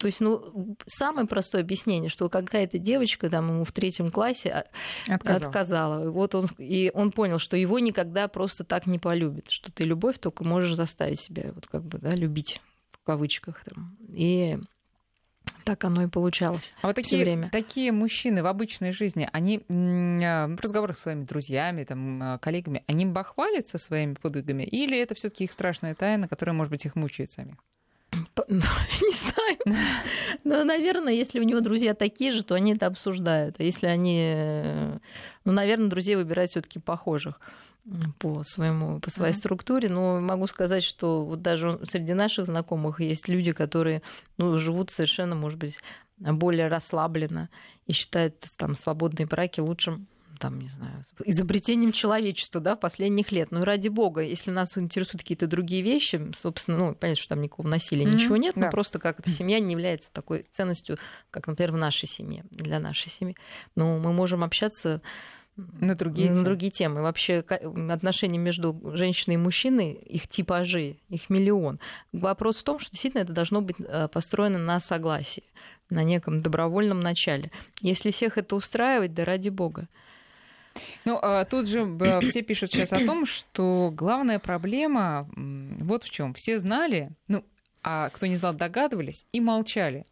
То 0.00 0.06
есть, 0.06 0.20
ну, 0.20 0.76
самое 0.86 1.26
простое 1.26 1.60
объяснение, 1.60 2.08
что 2.08 2.30
какая-то 2.30 2.78
девочка 2.78 3.28
там 3.28 3.50
ему 3.50 3.64
в 3.66 3.72
третьем 3.72 4.10
классе 4.10 4.64
отказала. 5.06 5.46
отказала. 5.46 6.10
Вот 6.10 6.34
он, 6.34 6.46
и 6.56 6.90
он 6.94 7.12
понял, 7.12 7.38
что 7.38 7.54
его 7.54 7.78
никогда 7.78 8.26
просто 8.26 8.64
так 8.64 8.86
не 8.86 8.98
полюбит, 8.98 9.50
что 9.50 9.70
ты 9.70 9.84
любовь 9.84 10.18
только 10.18 10.42
можешь 10.42 10.74
заставить 10.74 11.20
себя 11.20 11.52
вот 11.54 11.66
как 11.66 11.84
бы, 11.84 11.98
да, 11.98 12.14
любить 12.14 12.62
в 12.92 13.04
кавычках. 13.04 13.62
Там. 13.62 13.98
И 14.08 14.58
так 15.64 15.84
оно 15.84 16.04
и 16.04 16.08
получалось. 16.08 16.72
А 16.80 16.86
вот 16.86 16.96
такие, 16.96 17.22
время. 17.22 17.50
такие 17.50 17.92
мужчины 17.92 18.42
в 18.42 18.46
обычной 18.46 18.92
жизни, 18.92 19.28
они 19.34 19.66
а, 19.68 20.46
в 20.46 20.60
разговорах 20.62 20.96
с 20.96 21.02
своими 21.02 21.24
друзьями, 21.24 21.84
там, 21.84 22.22
а, 22.22 22.38
коллегами, 22.38 22.84
они 22.86 23.04
бахвалятся 23.04 23.76
своими 23.76 24.14
подвигами? 24.14 24.62
Или 24.62 24.98
это 24.98 25.14
все 25.14 25.28
таки 25.28 25.44
их 25.44 25.52
страшная 25.52 25.94
тайна, 25.94 26.26
которая, 26.26 26.54
может 26.54 26.70
быть, 26.70 26.86
их 26.86 26.96
мучает 26.96 27.32
самих? 27.32 27.56
Не 28.48 29.12
знаю. 29.12 29.58
Но, 30.44 30.64
наверное, 30.64 31.12
если 31.12 31.40
у 31.40 31.42
него 31.42 31.60
друзья 31.60 31.94
такие 31.94 32.32
же, 32.32 32.42
то 32.42 32.54
они 32.54 32.74
это 32.74 32.86
обсуждают. 32.86 33.56
А 33.58 33.62
если 33.62 33.86
они... 33.86 34.98
Ну, 35.44 35.52
наверное, 35.52 35.88
друзей 35.88 36.16
выбирать 36.16 36.50
все 36.50 36.60
таки 36.60 36.78
похожих 36.78 37.40
по 38.18 38.44
своему 38.44 39.00
по 39.00 39.10
своей 39.10 39.32
mm-hmm. 39.32 39.36
структуре, 39.36 39.88
но 39.88 40.20
могу 40.20 40.46
сказать, 40.46 40.84
что 40.84 41.24
вот 41.24 41.42
даже 41.42 41.80
среди 41.84 42.12
наших 42.12 42.46
знакомых 42.46 43.00
есть 43.00 43.26
люди, 43.26 43.52
которые 43.52 44.02
ну, 44.36 44.58
живут 44.58 44.90
совершенно, 44.90 45.34
может 45.34 45.58
быть, 45.58 45.78
более 46.18 46.68
расслабленно 46.68 47.48
и 47.86 47.92
считают 47.92 48.36
там 48.58 48.76
свободные 48.76 49.26
браки 49.26 49.60
лучшим 49.60 50.06
там, 50.40 50.58
не 50.58 50.68
знаю, 50.68 51.04
изобретением 51.24 51.92
человечества, 51.92 52.60
да, 52.60 52.74
последних 52.74 53.30
лет. 53.30 53.50
Ну, 53.50 53.62
ради 53.62 53.88
бога, 53.88 54.22
если 54.22 54.50
нас 54.50 54.76
интересуют 54.76 55.22
какие-то 55.22 55.46
другие 55.46 55.82
вещи, 55.82 56.32
собственно, 56.40 56.78
ну, 56.78 56.94
понятно, 56.94 57.20
что 57.20 57.28
там 57.28 57.42
никакого 57.42 57.68
насилия, 57.68 58.06
mm-hmm. 58.06 58.14
ничего 58.14 58.36
нет, 58.36 58.54
да. 58.56 58.62
но 58.62 58.70
просто 58.70 58.98
как 58.98 59.20
эта 59.20 59.30
семья 59.30 59.60
не 59.60 59.72
является 59.72 60.10
такой 60.10 60.46
ценностью, 60.50 60.96
как, 61.30 61.46
например, 61.46 61.72
в 61.72 61.76
нашей 61.76 62.08
семье, 62.08 62.44
для 62.50 62.80
нашей 62.80 63.10
семьи. 63.10 63.36
Но 63.76 63.98
мы 63.98 64.12
можем 64.12 64.42
общаться 64.42 65.02
на 65.56 65.94
другие, 65.94 66.30
на 66.30 66.36
темы. 66.36 66.44
другие 66.44 66.72
темы. 66.72 67.02
Вообще 67.02 67.44
отношения 67.90 68.38
между 68.38 68.80
женщиной 68.94 69.34
и 69.34 69.38
мужчиной, 69.38 69.92
их 69.92 70.26
типажи, 70.26 70.96
их 71.10 71.28
миллион. 71.28 71.78
Вопрос 72.12 72.56
в 72.56 72.64
том, 72.64 72.78
что 72.78 72.90
действительно 72.90 73.22
это 73.22 73.32
должно 73.32 73.60
быть 73.60 73.76
э, 73.78 74.08
построено 74.08 74.58
на 74.58 74.80
согласии, 74.80 75.44
на 75.90 76.02
неком 76.02 76.40
добровольном 76.40 77.00
начале. 77.00 77.50
Если 77.82 78.10
всех 78.10 78.38
это 78.38 78.56
устраивает, 78.56 79.12
да 79.12 79.26
ради 79.26 79.50
бога. 79.50 79.86
Ну, 81.04 81.18
а 81.20 81.44
тут 81.44 81.66
же 81.68 81.84
все 82.22 82.42
пишут 82.42 82.72
сейчас 82.72 82.92
о 82.92 83.04
том, 83.04 83.26
что 83.26 83.92
главная 83.94 84.38
проблема 84.38 85.28
вот 85.36 86.04
в 86.04 86.10
чем. 86.10 86.34
Все 86.34 86.58
знали, 86.58 87.10
ну, 87.28 87.44
а 87.82 88.10
кто 88.10 88.26
не 88.26 88.36
знал, 88.36 88.52
догадывались 88.52 89.26
и 89.32 89.40
молчали. 89.40 90.04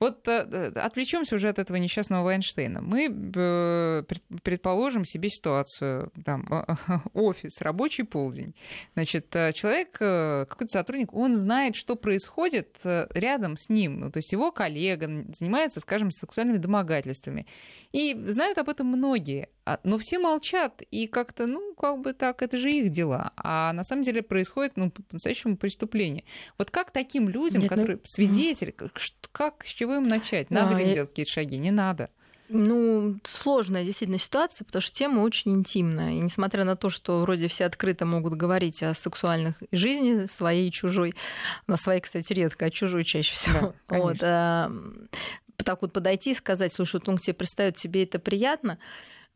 Вот 0.00 0.26
э, 0.28 0.72
отвлечемся 0.74 1.36
уже 1.36 1.48
от 1.48 1.58
этого 1.58 1.76
несчастного 1.76 2.24
Вайнштейна. 2.24 2.80
Мы 2.80 3.08
э, 3.08 4.02
предположим 4.42 5.04
себе 5.04 5.28
ситуацию, 5.28 6.12
там, 6.24 6.46
офис, 7.14 7.60
рабочий 7.60 8.04
полдень. 8.04 8.54
Значит, 8.94 9.34
э, 9.34 9.52
человек, 9.52 9.92
какой-то 9.92 10.78
сотрудник, 10.78 11.14
он 11.14 11.34
знает, 11.34 11.76
что 11.76 11.96
происходит 11.96 12.78
рядом 12.84 13.56
с 13.56 13.68
ним. 13.68 14.00
Ну, 14.00 14.10
то 14.10 14.18
есть 14.18 14.32
его 14.32 14.52
коллега 14.52 15.24
занимается, 15.38 15.80
скажем, 15.80 16.10
сексуальными 16.10 16.58
домогательствами. 16.58 17.46
И 17.92 18.14
знают 18.28 18.58
об 18.58 18.68
этом 18.68 18.88
многие. 18.88 19.48
А, 19.66 19.80
но 19.82 19.96
все 19.96 20.18
молчат, 20.18 20.82
и 20.90 21.06
как-то, 21.06 21.46
ну, 21.46 21.74
как 21.74 22.00
бы 22.00 22.12
так, 22.12 22.42
это 22.42 22.58
же 22.58 22.70
их 22.70 22.90
дела. 22.90 23.32
А 23.36 23.72
на 23.72 23.82
самом 23.82 24.02
деле 24.02 24.22
происходит, 24.22 24.76
ну, 24.76 24.90
по-настоящему 24.90 25.56
преступление. 25.56 26.24
Вот 26.58 26.70
как 26.70 26.90
таким 26.90 27.30
людям, 27.30 27.62
Нет, 27.62 27.70
ну, 27.70 27.76
которые 27.76 27.96
ну... 27.96 28.02
свидетели, 28.04 28.72
как, 29.32 29.64
с 29.64 29.70
чего 29.84 29.96
им 29.96 30.04
начать? 30.04 30.50
Надо 30.50 30.76
а, 30.76 30.78
ли 30.78 30.86
им 30.86 30.94
делать 30.94 31.10
какие-то 31.10 31.32
шаги? 31.32 31.58
Не 31.58 31.70
надо. 31.70 32.08
Ну, 32.48 33.18
сложная 33.24 33.84
действительно 33.84 34.18
ситуация, 34.18 34.64
потому 34.64 34.82
что 34.82 34.94
тема 34.94 35.20
очень 35.20 35.54
интимная. 35.54 36.12
И 36.12 36.18
несмотря 36.18 36.64
на 36.64 36.76
то, 36.76 36.90
что 36.90 37.20
вроде 37.20 37.48
все 37.48 37.64
открыто 37.64 38.04
могут 38.04 38.34
говорить 38.34 38.82
о 38.82 38.94
сексуальных 38.94 39.56
жизни 39.72 40.26
своей 40.26 40.68
и 40.68 40.72
чужой, 40.72 41.14
на 41.66 41.76
своей, 41.76 42.00
кстати, 42.00 42.32
редко, 42.32 42.66
а 42.66 42.70
чужой 42.70 43.04
чаще 43.04 43.34
всего. 43.34 43.74
Да, 43.88 43.98
вот, 43.98 44.16
а, 44.22 44.72
так 45.56 45.82
вот 45.82 45.92
подойти 45.92 46.32
и 46.32 46.34
сказать, 46.34 46.72
слушай, 46.72 46.96
вот 46.96 47.08
он 47.08 47.16
к 47.16 47.22
тебе 47.22 47.34
пристает, 47.34 47.76
тебе 47.76 48.04
это 48.04 48.18
приятно, 48.18 48.78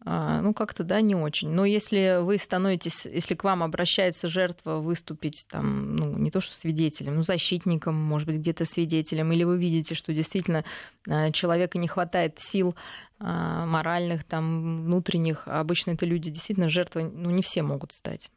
ну, 0.05 0.55
как-то, 0.55 0.85
да, 0.85 1.01
не 1.01 1.15
очень. 1.15 1.51
Но 1.51 1.65
если 1.65 2.23
вы 2.23 2.39
становитесь, 2.39 3.05
если 3.05 3.35
к 3.35 3.43
вам 3.43 3.63
обращается 3.63 4.29
жертва 4.29 4.77
выступить 4.77 5.45
там, 5.51 5.97
ну, 5.97 6.17
не 6.17 6.31
то 6.31 6.41
что 6.41 6.55
свидетелем, 6.55 7.17
ну, 7.17 7.25
защитником, 7.25 7.97
может 7.97 8.27
быть, 8.27 8.37
где-то 8.37 8.65
свидетелем, 8.65 9.33
или 9.33 9.43
вы 9.43 9.59
видите, 9.59 9.95
что 9.95 10.15
действительно 10.15 10.65
а, 11.09 11.33
человека 11.33 11.79
не 11.79 11.89
хватает 11.89 12.39
сил 12.39 12.77
а, 13.19 13.67
моральных, 13.67 14.23
там, 14.25 14.85
внутренних, 14.85 15.49
обычно 15.49 15.91
это 15.93 16.07
люди 16.07 16.31
действительно 16.31 16.69
жертвы, 16.69 17.03
ну, 17.03 17.31
не 17.31 17.43
все 17.43 17.63
могут 17.63 17.93
стать. 17.93 18.31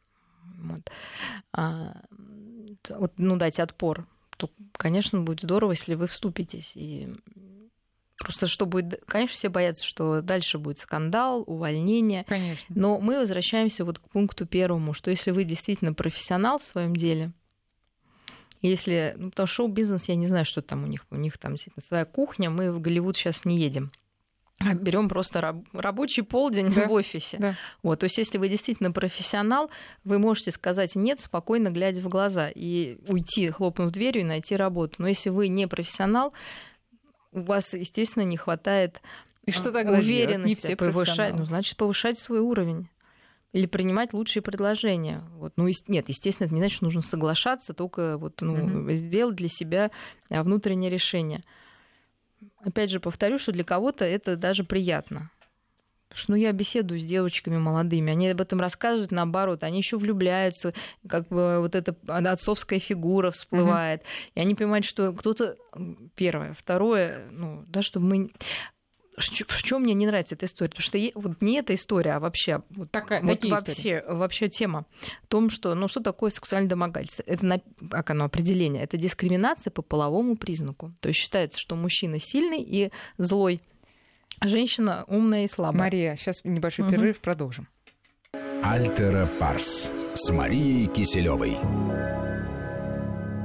Вот. 0.58 0.90
вот 2.88 3.12
ну, 3.16 3.36
дать 3.36 3.58
отпор, 3.60 4.06
то, 4.36 4.50
конечно, 4.72 5.20
будет 5.20 5.40
здорово, 5.40 5.72
если 5.72 5.94
вы 5.94 6.06
вступитесь. 6.06 6.72
И 6.74 7.14
Просто 8.18 8.46
что 8.46 8.66
будет... 8.66 9.02
Конечно, 9.06 9.34
все 9.34 9.48
боятся, 9.48 9.84
что 9.84 10.20
дальше 10.22 10.58
будет 10.58 10.78
скандал, 10.78 11.42
увольнение. 11.46 12.24
Конечно. 12.28 12.74
Но 12.76 13.00
мы 13.00 13.18
возвращаемся 13.18 13.84
вот 13.84 13.98
к 13.98 14.08
пункту 14.08 14.46
первому, 14.46 14.94
что 14.94 15.10
если 15.10 15.30
вы 15.30 15.44
действительно 15.44 15.92
профессионал 15.92 16.58
в 16.58 16.62
своем 16.62 16.94
деле, 16.94 17.32
если... 18.60 19.14
Ну, 19.16 19.30
потому 19.30 19.46
что 19.48 19.56
шоу-бизнес, 19.56 20.08
я 20.08 20.14
не 20.14 20.26
знаю, 20.26 20.44
что 20.44 20.62
там 20.62 20.84
у 20.84 20.86
них. 20.86 21.04
У 21.10 21.16
них 21.16 21.36
там 21.38 21.52
действительно 21.52 21.84
своя 21.84 22.04
кухня, 22.04 22.48
мы 22.48 22.70
в 22.70 22.80
Голливуд 22.80 23.16
сейчас 23.16 23.44
не 23.44 23.58
едем. 23.58 23.90
А 24.64 24.74
берем 24.74 25.08
просто 25.08 25.40
раб- 25.40 25.64
рабочий 25.72 26.22
полдень 26.22 26.70
да, 26.72 26.86
в 26.86 26.92
офисе. 26.92 27.38
Да. 27.38 27.56
Вот, 27.82 28.00
то 28.00 28.04
есть, 28.04 28.18
если 28.18 28.38
вы 28.38 28.48
действительно 28.48 28.92
профессионал, 28.92 29.70
вы 30.04 30.18
можете 30.18 30.52
сказать 30.52 30.94
нет, 30.94 31.20
спокойно 31.20 31.70
глядя 31.70 32.00
в 32.00 32.08
глаза 32.08 32.48
и 32.54 32.98
уйти, 33.08 33.50
хлопнув 33.50 33.90
дверью 33.90 34.22
и 34.22 34.26
найти 34.26 34.56
работу. 34.56 34.96
Но 34.98 35.08
если 35.08 35.30
вы 35.30 35.48
не 35.48 35.66
профессионал, 35.66 36.32
у 37.32 37.42
вас, 37.42 37.74
естественно, 37.74 38.24
не 38.24 38.36
хватает 38.36 39.00
и 39.44 39.50
что 39.50 39.72
тогда 39.72 39.92
уверенности 39.92 40.48
не 40.48 40.54
все 40.54 40.76
повышать. 40.76 41.34
Ну, 41.34 41.44
значит, 41.44 41.76
повышать 41.76 42.18
свой 42.18 42.40
уровень 42.40 42.88
или 43.52 43.66
принимать 43.66 44.12
лучшие 44.12 44.42
предложения. 44.42 45.22
Вот. 45.36 45.52
Ну, 45.56 45.68
нет, 45.88 46.08
естественно, 46.08 46.46
это 46.46 46.54
не 46.54 46.60
значит, 46.60 46.76
что 46.76 46.84
нужно 46.84 47.02
соглашаться, 47.02 47.74
только 47.74 48.16
вот, 48.18 48.40
ну, 48.40 48.56
mm-hmm. 48.56 48.94
сделать 48.94 49.36
для 49.36 49.48
себя 49.48 49.90
а, 50.30 50.42
внутреннее 50.42 50.90
решение. 50.90 51.42
Опять 52.60 52.90
же, 52.90 53.00
повторю, 53.00 53.38
что 53.38 53.52
для 53.52 53.64
кого-то 53.64 54.04
это 54.04 54.36
даже 54.36 54.64
приятно. 54.64 55.30
Потому 56.12 56.22
что 56.22 56.32
ну, 56.32 56.36
я 56.36 56.52
беседую 56.52 57.00
с 57.00 57.04
девочками 57.04 57.56
молодыми, 57.56 58.12
они 58.12 58.28
об 58.28 58.40
этом 58.40 58.60
рассказывают 58.60 59.12
наоборот, 59.12 59.62
они 59.62 59.78
еще 59.78 59.96
влюбляются, 59.96 60.74
как 61.08 61.28
бы 61.28 61.58
вот 61.60 61.74
эта 61.74 61.96
отцовская 62.06 62.78
фигура 62.78 63.30
всплывает, 63.30 64.02
mm-hmm. 64.02 64.30
и 64.34 64.40
они 64.40 64.54
понимают, 64.54 64.84
что 64.84 65.12
кто-то 65.14 65.56
первое, 66.14 66.52
второе, 66.52 67.28
ну 67.30 67.64
да, 67.66 67.80
что 67.80 67.98
мы 67.98 68.30
в 69.16 69.62
чем 69.62 69.82
мне 69.82 69.94
не 69.94 70.06
нравится 70.06 70.34
эта 70.34 70.46
история? 70.46 70.70
Потому 70.70 70.82
что 70.82 70.98
вот 71.14 71.42
не 71.42 71.58
эта 71.58 71.74
история, 71.74 72.12
а 72.12 72.20
вообще 72.20 72.62
вот, 72.70 72.90
Такая, 72.90 73.22
вот 73.22 73.44
вообще, 73.44 74.02
вообще 74.08 74.48
тема 74.48 74.86
в 75.24 75.26
том, 75.28 75.50
что 75.50 75.74
ну 75.74 75.86
что 75.86 76.00
такое 76.00 76.30
сексуальное 76.30 76.70
домогательство? 76.70 77.22
Это 77.26 77.62
как 77.90 78.10
оно 78.10 78.24
определение? 78.24 78.82
Это 78.82 78.96
дискриминация 78.96 79.70
по 79.70 79.82
половому 79.82 80.36
признаку. 80.36 80.92
То 81.00 81.08
есть 81.08 81.20
считается, 81.20 81.58
что 81.58 81.76
мужчина 81.76 82.18
сильный 82.18 82.62
и 82.62 82.90
злой, 83.18 83.60
Женщина 84.42 85.04
умная 85.06 85.44
и 85.44 85.48
слабая. 85.48 85.78
Мария, 85.78 86.16
сейчас 86.16 86.42
небольшой 86.44 86.84
угу. 86.84 86.92
перерыв, 86.92 87.20
продолжим. 87.20 87.68
Альтера 88.62 89.28
Парс 89.38 89.90
с 90.14 90.30
Марией 90.30 90.86
Киселевой. 90.86 91.58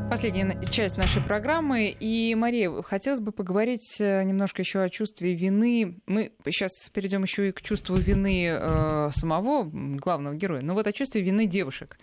Последняя 0.10 0.58
часть 0.72 0.96
нашей 0.96 1.22
программы. 1.22 1.94
И, 2.00 2.34
Мария, 2.34 2.82
хотелось 2.82 3.20
бы 3.20 3.34
поговорить 3.34 3.98
э, 4.00 4.24
немножко 4.24 4.62
еще 4.62 4.80
о 4.80 4.90
чувстве 4.90 5.34
вины. 5.34 6.00
Мы 6.08 6.32
сейчас 6.46 6.90
перейдем 6.94 7.24
еще 7.24 7.50
и 7.50 7.52
к 7.52 7.62
чувству 7.62 7.96
вины 7.98 8.48
э, 8.50 9.10
самого 9.14 9.70
главного 9.70 10.34
героя. 10.36 10.62
Но 10.62 10.76
вот 10.76 10.88
о 10.88 10.94
чувстве 10.94 11.22
вины 11.22 11.46
девушек. 11.46 11.98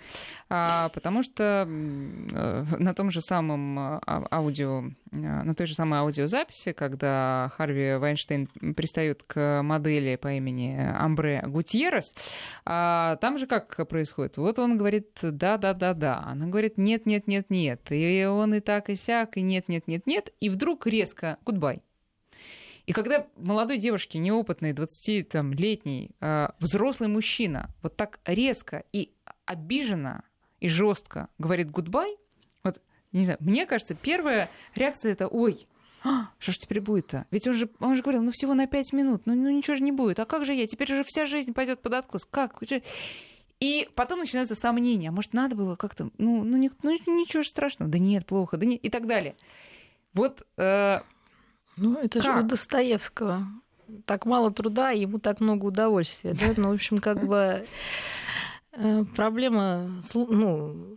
А, 0.51 0.91
потому 0.91 1.23
что 1.23 1.67
э, 1.67 2.65
на 2.79 2.95
том 2.95 3.11
же 3.11 3.23
самом 3.23 3.79
а, 3.79 4.01
аудио, 4.31 4.85
э, 5.11 5.17
на 5.17 5.55
той 5.55 5.67
же 5.67 5.75
самой 5.75 6.01
аудиозаписи, 6.01 6.73
когда 6.73 7.51
Харви 7.57 7.97
Вайнштейн 7.97 8.49
пристает 8.77 9.23
к 9.23 9.63
модели 9.63 10.17
по 10.17 10.31
имени 10.31 10.77
Амбре 10.77 11.43
Гутьеррес, 11.47 12.15
а, 12.67 13.17
там 13.17 13.39
же 13.39 13.47
как 13.47 13.89
происходит? 13.89 14.37
Вот 14.37 14.59
он 14.59 14.77
говорит 14.77 15.09
да-да-да-да. 15.23 16.23
Она 16.27 16.47
говорит 16.47 16.77
нет-нет-нет-нет 16.77 17.94
и 17.95 18.25
он 18.25 18.55
и 18.55 18.61
так, 18.61 18.91
и 18.91 18.95
сяк, 18.95 19.37
и 19.37 19.43
нет, 19.43 19.69
нет, 19.69 19.87
нет, 19.87 20.07
нет, 20.07 20.33
и 20.41 20.49
вдруг 20.49 20.87
резко 20.87 21.39
гудбай. 21.45 21.83
И 22.87 22.93
когда 22.93 23.27
молодой 23.37 23.79
девушке, 23.79 24.19
неопытной, 24.19 24.73
20-летней, 24.73 26.11
а, 26.21 26.55
взрослый 26.59 27.09
мужчина 27.09 27.71
вот 27.83 27.97
так 27.97 28.21
резко 28.27 28.85
и 28.93 29.11
обиженно 29.47 30.25
и 30.61 30.69
жестко 30.69 31.29
говорит 31.39 31.71
гудбай, 31.71 32.17
вот, 32.63 32.81
не 33.13 33.25
знаю, 33.25 33.39
мне 33.41 33.65
кажется, 33.65 33.95
первая 33.95 34.51
реакция 34.75 35.13
это 35.13 35.29
«Ой, 35.29 35.67
а, 36.03 36.29
что 36.39 36.53
ж 36.53 36.59
теперь 36.59 36.83
будет-то? 36.83 37.27
Ведь 37.31 37.49
он 37.49 37.55
же, 37.55 37.71
он 37.81 37.95
же 37.95 38.03
говорил, 38.03 38.23
ну 38.23 38.31
всего 38.31 38.53
на 38.53 38.67
пять 38.67 38.93
минут, 38.93 39.23
ну, 39.25 39.35
ну 39.35 39.49
ничего 39.49 39.77
же 39.77 39.83
не 39.83 39.93
будет. 39.93 40.21
А 40.21 40.27
как 40.27 40.45
же 40.45 40.53
я? 40.53 40.67
Теперь 40.67 40.93
уже 40.93 41.03
вся 41.03 41.25
жизнь 41.25 41.55
пойдет 41.55 41.81
под 41.81 41.95
откос. 41.95 42.27
Как? 42.27 42.59
И 43.61 43.89
потом 43.95 44.21
начинаются 44.21 44.55
сомнения. 44.55 45.11
Может, 45.11 45.33
надо 45.33 45.57
было 45.57 45.77
как-то... 45.77 46.11
Ну, 46.19 46.45
ну, 46.45 46.57
не, 46.57 46.71
ну 46.83 46.91
ничего 46.91 47.43
же 47.43 47.49
страшного. 47.49 47.91
Да 47.91 47.99
нет, 47.99 48.27
плохо. 48.27 48.57
Да 48.57 48.67
нет. 48.67 48.81
И 48.83 48.91
так 48.91 49.07
далее. 49.07 49.37
Вот... 50.13 50.43
Э, 50.57 51.01
ну, 51.77 51.99
это 51.99 52.21
как? 52.21 52.39
же 52.39 52.45
у 52.45 52.49
Достоевского. 52.49 53.47
Так 54.07 54.27
мало 54.27 54.53
труда, 54.53 54.91
ему 54.91 55.19
так 55.19 55.41
много 55.41 55.67
удовольствия. 55.67 56.35
Да? 56.35 56.53
Ну, 56.57 56.71
в 56.71 56.75
общем, 56.75 56.99
как 56.99 57.27
бы... 57.27 57.65
Э, 58.77 59.05
проблема, 59.15 59.89
ну, 60.15 60.97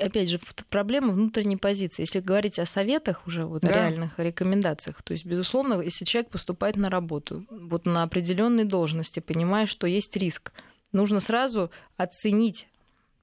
опять 0.00 0.28
же, 0.28 0.38
проблема 0.68 1.12
внутренней 1.12 1.56
позиции. 1.56 2.02
Если 2.02 2.20
говорить 2.20 2.58
о 2.58 2.66
советах 2.66 3.26
уже, 3.26 3.46
вот 3.46 3.62
да. 3.62 3.68
реальных 3.68 4.18
рекомендациях, 4.18 5.02
то 5.02 5.12
есть, 5.12 5.24
безусловно, 5.24 5.80
если 5.80 6.04
человек 6.04 6.30
поступает 6.30 6.76
на 6.76 6.90
работу, 6.90 7.46
вот 7.50 7.86
на 7.86 8.02
определенной 8.02 8.64
должности, 8.64 9.20
понимая, 9.20 9.66
что 9.66 9.86
есть 9.86 10.14
риск, 10.16 10.52
нужно 10.92 11.20
сразу 11.20 11.70
оценить. 11.96 12.68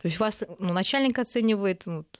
То 0.01 0.07
есть 0.07 0.19
вас 0.19 0.43
ну, 0.59 0.73
начальник 0.73 1.19
оценивает 1.19 1.85
вот, 1.85 2.19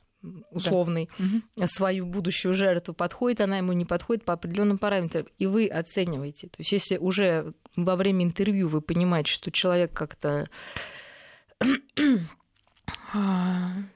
условный 0.51 1.09
да. 1.55 1.67
свою 1.67 2.05
будущую 2.05 2.53
жертву, 2.53 2.93
подходит 2.93 3.41
она 3.41 3.57
ему, 3.57 3.73
не 3.73 3.85
подходит 3.85 4.23
по 4.23 4.33
определенным 4.33 4.77
параметрам, 4.77 5.27
и 5.37 5.45
вы 5.45 5.67
оцениваете. 5.67 6.47
То 6.47 6.55
есть 6.59 6.71
если 6.71 6.97
уже 6.97 7.53
во 7.75 7.95
время 7.95 8.23
интервью 8.23 8.69
вы 8.69 8.81
понимаете, 8.81 9.31
что 9.31 9.51
человек 9.51 9.93
как-то 9.93 10.49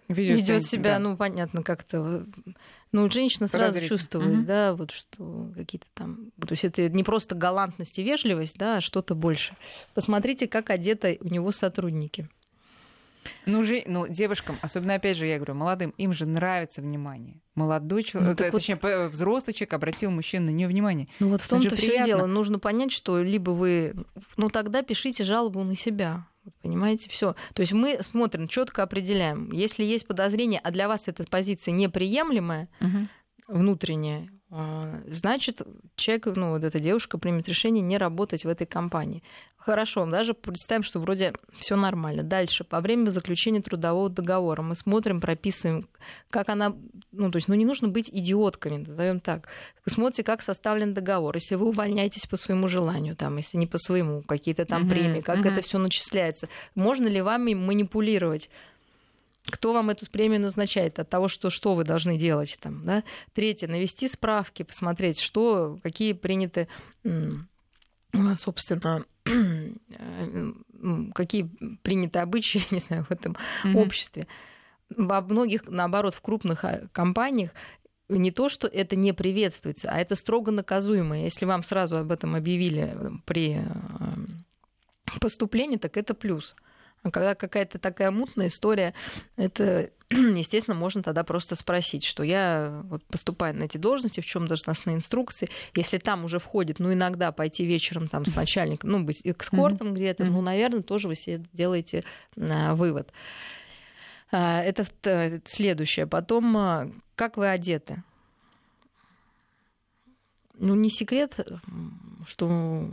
ведет 0.07 0.63
себя, 0.65 0.93
да. 0.93 0.99
ну 0.99 1.17
понятно, 1.17 1.63
как-то 1.63 2.25
ну, 2.91 3.09
женщина 3.11 3.47
сразу 3.47 3.81
чувствует, 3.81 4.37
угу. 4.39 4.45
да, 4.45 4.73
вот 4.73 4.91
что 4.91 5.51
какие-то 5.55 5.87
там... 5.93 6.31
То 6.39 6.51
есть 6.51 6.63
это 6.63 6.87
не 6.89 7.03
просто 7.03 7.35
галантность 7.35 7.99
и 7.99 8.03
вежливость, 8.03 8.57
да, 8.57 8.77
а 8.77 8.81
что-то 8.81 9.13
больше. 9.13 9.55
Посмотрите, 9.93 10.47
как 10.47 10.69
одеты 10.69 11.17
у 11.21 11.27
него 11.27 11.51
сотрудники. 11.51 12.29
Ну, 13.45 13.63
же, 13.65 13.83
ну, 13.85 14.07
девушкам, 14.07 14.57
особенно, 14.61 14.95
опять 14.95 15.17
же, 15.17 15.27
я 15.27 15.35
говорю, 15.35 15.53
молодым, 15.55 15.93
им 15.97 16.13
же 16.13 16.25
нравится 16.25 16.81
внимание. 16.81 17.41
Молодой 17.55 18.03
человек, 18.03 18.39
ну, 18.39 18.51
точнее, 18.51 18.79
вот... 18.81 19.11
взрослый 19.11 19.53
человек 19.53 19.73
обратил 19.73 20.11
мужчину 20.11 20.45
на 20.45 20.49
нее 20.51 20.67
внимание. 20.67 21.07
Ну, 21.19 21.29
вот 21.29 21.41
в 21.41 21.49
том-то 21.49 21.75
все 21.75 22.05
дело. 22.05 22.25
Нужно 22.25 22.57
понять, 22.59 22.93
что 22.93 23.21
либо 23.21 23.51
вы... 23.51 23.95
Ну, 24.37 24.49
тогда 24.49 24.81
пишите 24.81 25.25
жалобу 25.25 25.61
на 25.63 25.75
себя. 25.75 26.25
Понимаете, 26.61 27.09
все. 27.09 27.35
То 27.53 27.61
есть 27.61 27.73
мы 27.73 27.99
смотрим, 28.01 28.47
четко 28.47 28.83
определяем. 28.83 29.51
Если 29.51 29.83
есть 29.83 30.07
подозрение, 30.07 30.59
а 30.63 30.71
для 30.71 30.87
вас 30.87 31.07
эта 31.07 31.23
позиция 31.23 31.71
неприемлемая, 31.71 32.69
угу. 32.79 33.07
внутренняя, 33.47 34.29
а, 34.49 35.01
значит, 35.07 35.61
человек, 35.95 36.27
ну, 36.37 36.51
вот 36.51 36.63
эта 36.63 36.79
девушка 36.79 37.17
примет 37.17 37.49
решение 37.49 37.81
не 37.81 37.97
работать 37.97 38.45
в 38.45 38.47
этой 38.47 38.65
компании. 38.65 39.21
Хорошо, 39.57 40.05
даже 40.05 40.33
представим, 40.33 40.83
что 40.83 40.99
вроде 40.99 41.33
все 41.57 41.75
нормально. 41.75 42.23
Дальше, 42.23 42.63
по 42.63 42.79
время 42.79 43.09
заключения 43.09 43.61
трудового 43.61 44.09
договора 44.09 44.61
мы 44.61 44.75
смотрим, 44.75 45.19
прописываем, 45.19 45.89
как 46.29 46.47
она, 46.47 46.73
ну, 47.17 47.31
то 47.31 47.37
есть, 47.37 47.47
ну, 47.47 47.55
не 47.55 47.65
нужно 47.65 47.87
быть 47.87 48.09
идиотками, 48.09 48.77
назовем 48.77 49.19
так. 49.19 49.47
Вы 49.85 49.91
смотрите, 49.91 50.23
как 50.23 50.41
составлен 50.41 50.93
договор. 50.93 51.35
Если 51.35 51.55
вы 51.55 51.67
увольняетесь 51.67 52.25
по 52.25 52.37
своему 52.37 52.67
желанию, 52.67 53.15
там, 53.15 53.37
если 53.37 53.57
не 53.57 53.67
по 53.67 53.77
своему, 53.77 54.21
какие-то 54.21 54.65
там 54.65 54.85
uh-huh, 54.85 54.89
премии, 54.89 55.21
как 55.21 55.37
uh-huh. 55.37 55.51
это 55.51 55.61
все 55.61 55.77
начисляется, 55.77 56.47
можно 56.75 57.07
ли 57.07 57.21
вами 57.21 57.53
манипулировать? 57.53 58.49
кто 59.49 59.73
вам 59.73 59.89
эту 59.89 60.09
премию 60.09 60.41
назначает, 60.41 60.99
от 60.99 61.09
того, 61.09 61.27
что, 61.27 61.49
что 61.49 61.75
вы 61.75 61.83
должны 61.83 62.17
делать. 62.17 62.57
Там, 62.59 62.85
да? 62.85 63.03
Третье, 63.33 63.67
навести 63.67 64.07
справки, 64.07 64.63
посмотреть, 64.63 65.19
что, 65.19 65.79
какие 65.83 66.13
приняты, 66.13 66.67
собственно, 68.35 69.05
какие 71.13 71.49
приняты 71.81 72.19
обычаи, 72.19 72.63
не 72.71 72.79
знаю, 72.79 73.05
в 73.05 73.11
этом 73.11 73.37
mm-hmm. 73.63 73.75
обществе. 73.75 74.27
Во 74.89 75.21
многих, 75.21 75.67
наоборот, 75.67 76.13
в 76.13 76.21
крупных 76.21 76.63
а, 76.63 76.87
компаниях 76.91 77.51
не 78.09 78.31
то, 78.31 78.47
что 78.47 78.67
это 78.67 78.95
не 78.95 79.13
приветствуется, 79.13 79.89
а 79.91 79.99
это 79.99 80.15
строго 80.15 80.51
наказуемо. 80.51 81.21
Если 81.23 81.45
вам 81.45 81.63
сразу 81.63 81.97
об 81.97 82.11
этом 82.11 82.35
объявили 82.35 82.95
при 83.25 83.61
поступлении, 85.19 85.77
так 85.77 85.97
это 85.97 86.13
плюс. 86.13 86.55
А 87.03 87.11
когда 87.11 87.35
какая-то 87.35 87.79
такая 87.79 88.11
мутная 88.11 88.47
история, 88.47 88.93
это, 89.35 89.91
естественно, 90.09 90.75
можно 90.75 91.03
тогда 91.03 91.23
просто 91.23 91.55
спросить, 91.55 92.03
что 92.03 92.23
я 92.23 92.81
вот 92.85 93.03
поступаю 93.05 93.55
на 93.55 93.63
эти 93.63 93.77
должности, 93.77 94.19
в 94.19 94.25
чем 94.25 94.47
должностные 94.47 94.95
инструкции. 94.95 95.49
Если 95.75 95.99
там 95.99 96.25
уже 96.25 96.39
входит, 96.39 96.79
ну, 96.79 96.91
иногда 96.91 97.31
пойти 97.31 97.65
вечером 97.65 98.07
там 98.07 98.25
с 98.25 98.35
начальником, 98.35 98.89
ну, 98.89 99.03
быть 99.03 99.21
экскортом 99.23 99.89
mm-hmm. 99.89 99.93
где-то, 99.93 100.23
mm-hmm. 100.23 100.31
ну, 100.31 100.41
наверное, 100.41 100.81
тоже 100.81 101.07
вы 101.07 101.15
себе 101.15 101.43
делаете 101.53 102.03
а, 102.37 102.73
вывод. 102.73 103.11
А, 104.31 104.61
это 104.61 104.85
следующее. 105.45 106.07
Потом, 106.07 106.57
а, 106.57 106.91
как 107.15 107.37
вы 107.37 107.49
одеты? 107.49 108.03
Ну, 110.59 110.75
не 110.75 110.89
секрет, 110.89 111.37
что 112.27 112.89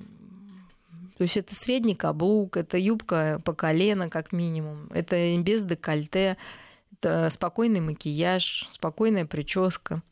то 1.16 1.22
есть 1.22 1.36
это 1.36 1.54
средний 1.54 1.94
каблук, 1.94 2.56
это 2.56 2.76
юбка 2.76 3.40
по 3.44 3.54
колено 3.54 4.10
как 4.10 4.32
минимум, 4.32 4.88
это 4.90 5.36
без 5.38 5.64
декольте, 5.64 6.36
это 6.92 7.30
спокойный 7.30 7.80
макияж, 7.80 8.68
спокойная 8.72 9.24
прическа. 9.24 10.02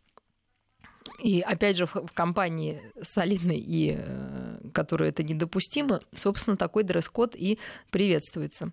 И 1.20 1.40
опять 1.40 1.76
же, 1.76 1.86
в 1.86 2.06
компании 2.14 2.80
солидной 3.02 3.58
и 3.58 3.96
э, 3.98 4.58
которой 4.72 5.08
это 5.08 5.22
недопустимо, 5.22 6.00
собственно, 6.16 6.56
такой 6.56 6.84
дресс-код 6.84 7.34
и 7.34 7.58
приветствуется. 7.90 8.72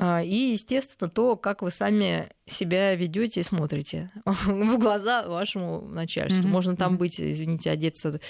А, 0.00 0.22
и, 0.22 0.52
естественно, 0.52 1.10
то, 1.10 1.36
как 1.36 1.60
вы 1.60 1.72
сами 1.72 2.30
себя 2.46 2.94
ведете 2.94 3.40
и 3.40 3.44
смотрите 3.44 4.12
в 4.24 4.78
глаза 4.78 5.26
вашему 5.26 5.80
начальству. 5.88 6.44
Mm-hmm. 6.44 6.52
Можно 6.52 6.76
там 6.76 6.98
быть, 6.98 7.20
извините, 7.20 7.72
одеться 7.72 8.20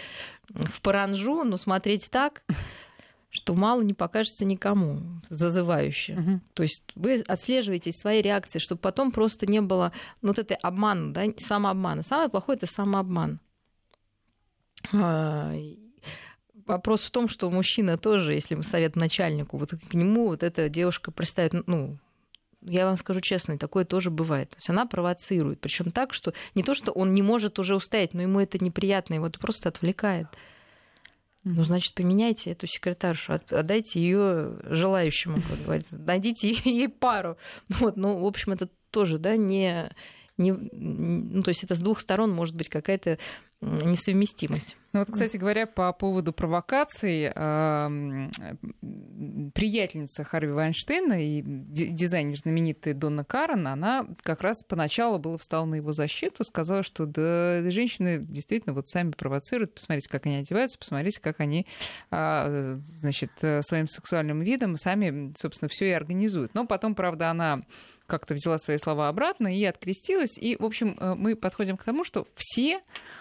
в 0.49 0.81
паранжу, 0.81 1.45
но 1.45 1.59
смотреть 1.59 2.11
так, 2.11 2.43
что 3.31 3.55
мало 3.55 3.83
не 3.83 3.93
покажется 3.93 4.47
никому 4.47 5.21
зазывающе. 5.29 6.15
Mm-hmm. 6.15 6.41
То 6.55 6.63
есть 6.63 6.83
вы 6.95 7.21
отслеживаете 7.21 7.93
свои 7.93 8.23
реакции, 8.23 8.61
чтобы 8.61 8.81
потом 8.81 9.13
просто 9.13 9.47
не 9.47 9.61
было 9.61 9.93
ну, 10.23 10.29
вот 10.29 10.39
этой 10.39 10.57
обмана, 10.57 11.13
да, 11.13 11.27
самообмана. 11.37 12.03
Самое 12.03 12.31
плохое 12.31 12.57
это 12.57 12.67
самообман. 12.67 13.41
Вопрос 16.69 17.03
в 17.03 17.11
том, 17.11 17.29
что 17.29 17.51
мужчина 17.51 17.97
тоже, 17.97 18.35
если 18.35 18.61
совет 18.61 18.95
начальнику, 18.95 19.57
вот 19.57 19.71
к 19.71 19.95
нему 19.95 20.27
вот 20.27 20.43
эта 20.43 20.69
девушка 20.69 21.11
представит, 21.11 21.67
ну, 21.67 21.99
я 22.61 22.85
вам 22.85 22.99
скажу 22.99 23.21
честно, 23.21 23.57
такое 23.57 23.87
тоже 23.87 24.11
бывает. 24.11 24.51
То 24.51 24.57
есть 24.57 24.69
она 24.69 24.85
провоцирует. 24.85 25.61
Причем 25.61 25.91
так, 25.91 26.13
что 26.13 26.35
не 26.55 26.63
то, 26.63 26.75
что 26.75 26.93
он 26.93 27.15
не 27.15 27.23
может 27.23 27.59
уже 27.59 27.75
устоять, 27.75 28.13
но 28.13 28.21
ему 28.21 28.39
это 28.39 28.63
неприятно, 28.63 29.15
его 29.15 29.29
это 29.29 29.39
просто 29.39 29.71
отвлекает. 29.71 30.27
Ну, 31.43 31.65
значит, 31.65 31.95
поменяйте 31.95 32.51
эту 32.51 32.67
секретаршу, 32.67 33.39
отдайте 33.49 34.01
ее 34.01 34.59
желающему, 34.65 35.41
как 35.41 35.63
говорится, 35.65 35.97
найдите 35.97 36.51
ей 36.65 36.89
пару. 36.89 37.39
Вот, 37.71 37.97
ну, 37.97 38.19
в 38.19 38.27
общем, 38.27 38.53
это 38.53 38.69
тоже, 38.91 39.17
да, 39.17 39.37
не, 39.37 39.91
не, 40.37 40.53
ну, 40.53 41.43
то 41.43 41.49
есть 41.49 41.65
это 41.65 41.75
с 41.75 41.81
двух 41.81 42.01
сторон 42.01 42.33
может 42.33 42.55
быть 42.55 42.69
какая-то 42.69 43.19
несовместимость. 43.61 44.77
Ну 44.93 45.01
вот, 45.01 45.11
кстати 45.11 45.37
говоря, 45.37 45.67
по 45.67 45.93
поводу 45.93 46.33
провокаций, 46.33 47.31
приятельница 49.53 50.25
Харви 50.25 50.53
Вайнштейна 50.53 51.23
и 51.23 51.43
дизайнер 51.45 52.37
знаменитый 52.39 52.95
Донна 52.95 53.25
Карен, 53.25 53.67
она 53.67 54.07
как 54.23 54.41
раз 54.41 54.65
поначалу 54.65 55.19
была 55.19 55.37
встала 55.37 55.67
на 55.67 55.75
его 55.75 55.93
защиту, 55.93 56.45
сказала, 56.45 56.83
что 56.83 57.05
да, 57.05 57.69
женщины 57.71 58.19
действительно 58.21 58.75
вот 58.75 58.89
сами 58.89 59.11
провоцируют, 59.11 59.75
посмотрите, 59.75 60.09
как 60.09 60.25
они 60.27 60.37
одеваются, 60.37 60.79
посмотрите, 60.79 61.21
как 61.21 61.41
они, 61.41 61.67
а, 62.11 62.79
значит, 62.97 63.33
своим 63.61 63.89
сексуальным 63.89 64.41
видом 64.41 64.77
сами, 64.77 65.35
собственно, 65.37 65.69
все 65.69 65.91
и 65.91 65.93
организуют. 65.93 66.55
Но 66.55 66.67
потом, 66.67 66.95
правда, 66.95 67.31
она 67.31 67.61
как-то 68.09 68.35
взяла 68.35 68.59
свои 68.59 68.79
слова 68.79 69.09
обратно 69.09 69.55
и 69.55 69.63
открестилась. 69.65 70.37
И, 70.39 70.57
в 70.57 70.65
общем, 70.65 70.97
э, 70.99 71.15
мы 71.15 71.37
подходим 71.37 71.77
к 71.77 71.85
тому, 71.85 72.05
что 72.05 72.27
все 72.35 72.81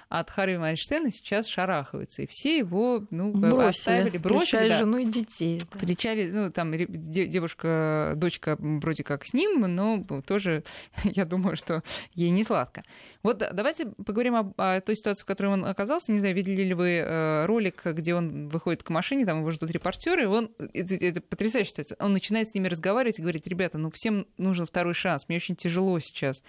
от 0.09 0.29
Харви 0.29 0.57
Майнштейна 0.57 1.11
сейчас 1.11 1.47
шарахаются. 1.47 2.23
И 2.23 2.27
все 2.29 2.57
его 2.57 3.03
ну, 3.09 3.33
бросили, 3.33 3.67
оставили, 3.67 4.17
бросили. 4.17 4.69
Да. 4.69 4.77
жену 4.77 4.97
и 4.97 5.05
детей. 5.05 5.61
Да. 5.71 5.79
Кричали, 5.79 6.31
ну, 6.31 6.51
там 6.51 6.73
девушка, 6.77 8.13
дочка 8.15 8.55
вроде 8.59 9.03
как 9.03 9.25
с 9.25 9.33
ним, 9.33 9.59
но 9.59 10.05
тоже, 10.25 10.63
я 11.03 11.25
думаю, 11.25 11.57
что 11.57 11.83
ей 12.13 12.29
не 12.29 12.43
сладко. 12.43 12.83
Вот 13.21 13.37
давайте 13.37 13.87
поговорим 13.87 14.35
об, 14.35 14.53
о 14.57 14.79
той 14.79 14.95
ситуации, 14.95 15.23
в 15.23 15.25
которой 15.25 15.47
он 15.47 15.65
оказался. 15.65 16.11
Не 16.13 16.19
знаю, 16.19 16.33
видели 16.33 16.63
ли 16.63 16.73
вы 16.73 16.89
э, 17.03 17.45
ролик, 17.45 17.85
где 17.85 18.15
он 18.15 18.47
выходит 18.47 18.83
к 18.83 18.89
машине, 18.89 19.25
там 19.25 19.39
его 19.39 19.51
ждут 19.51 19.69
репортеры, 19.71 20.23
и 20.23 20.25
он, 20.25 20.51
это, 20.73 20.95
это 20.95 21.19
потрясающая 21.19 21.71
ситуация, 21.71 21.97
он 21.99 22.13
начинает 22.13 22.47
с 22.47 22.53
ними 22.53 22.69
разговаривать 22.69 23.19
и 23.19 23.21
говорит, 23.21 23.45
ребята, 23.47 23.77
ну, 23.77 23.91
всем 23.93 24.25
нужен 24.37 24.65
второй 24.77 24.93
шанс, 24.93 25.27
мне 25.27 25.37
очень 25.37 25.55
тяжело 25.55 25.99
сейчас. 25.99 26.43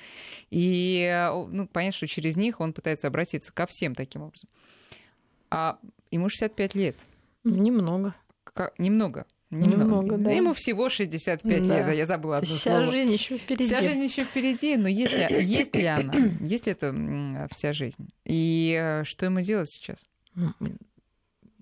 И, 0.51 1.01
э, 1.01 1.33
ну, 1.33 1.67
понятно, 1.67 1.97
что 1.97 2.07
через 2.07 2.37
них 2.37 2.61
он 2.61 2.75
пытается 2.75 3.07
обратиться 3.07 3.55
ко 3.55 3.67
всем 3.67 3.95
таким 3.95 4.21
образом. 4.21 4.51
А 5.51 5.79
ему 6.11 6.29
65 6.29 6.75
лет. 6.75 6.97
Немного. 7.43 8.15
Как, 8.45 8.79
немного. 8.79 9.25
Немного, 9.49 9.85
немного 9.85 10.19
да. 10.19 10.31
Ему 10.31 10.53
всего 10.53 10.91
65 10.91 11.43
да. 11.43 11.75
лет, 11.75 11.87
да, 11.87 11.93
я 11.93 12.05
забыла 12.05 12.37
одно 12.37 12.55
вся 12.55 12.71
слово. 12.71 12.93
Жизнь 12.93 13.13
еще 13.13 13.39
впереди. 13.39 13.65
Вся 13.65 13.81
жизнь 13.81 14.03
еще 14.03 14.25
впереди, 14.25 14.77
но 14.77 14.89
есть 14.89 15.15
ли, 15.15 15.43
есть 15.43 15.75
ли 15.75 15.87
она? 15.87 16.13
Есть 16.41 16.67
ли 16.67 16.73
это 16.73 17.49
вся 17.51 17.73
жизнь? 17.73 18.11
И 18.27 18.79
э, 18.79 19.05
что 19.05 19.25
ему 19.25 19.41
делать 19.41 19.71
сейчас? 19.71 20.07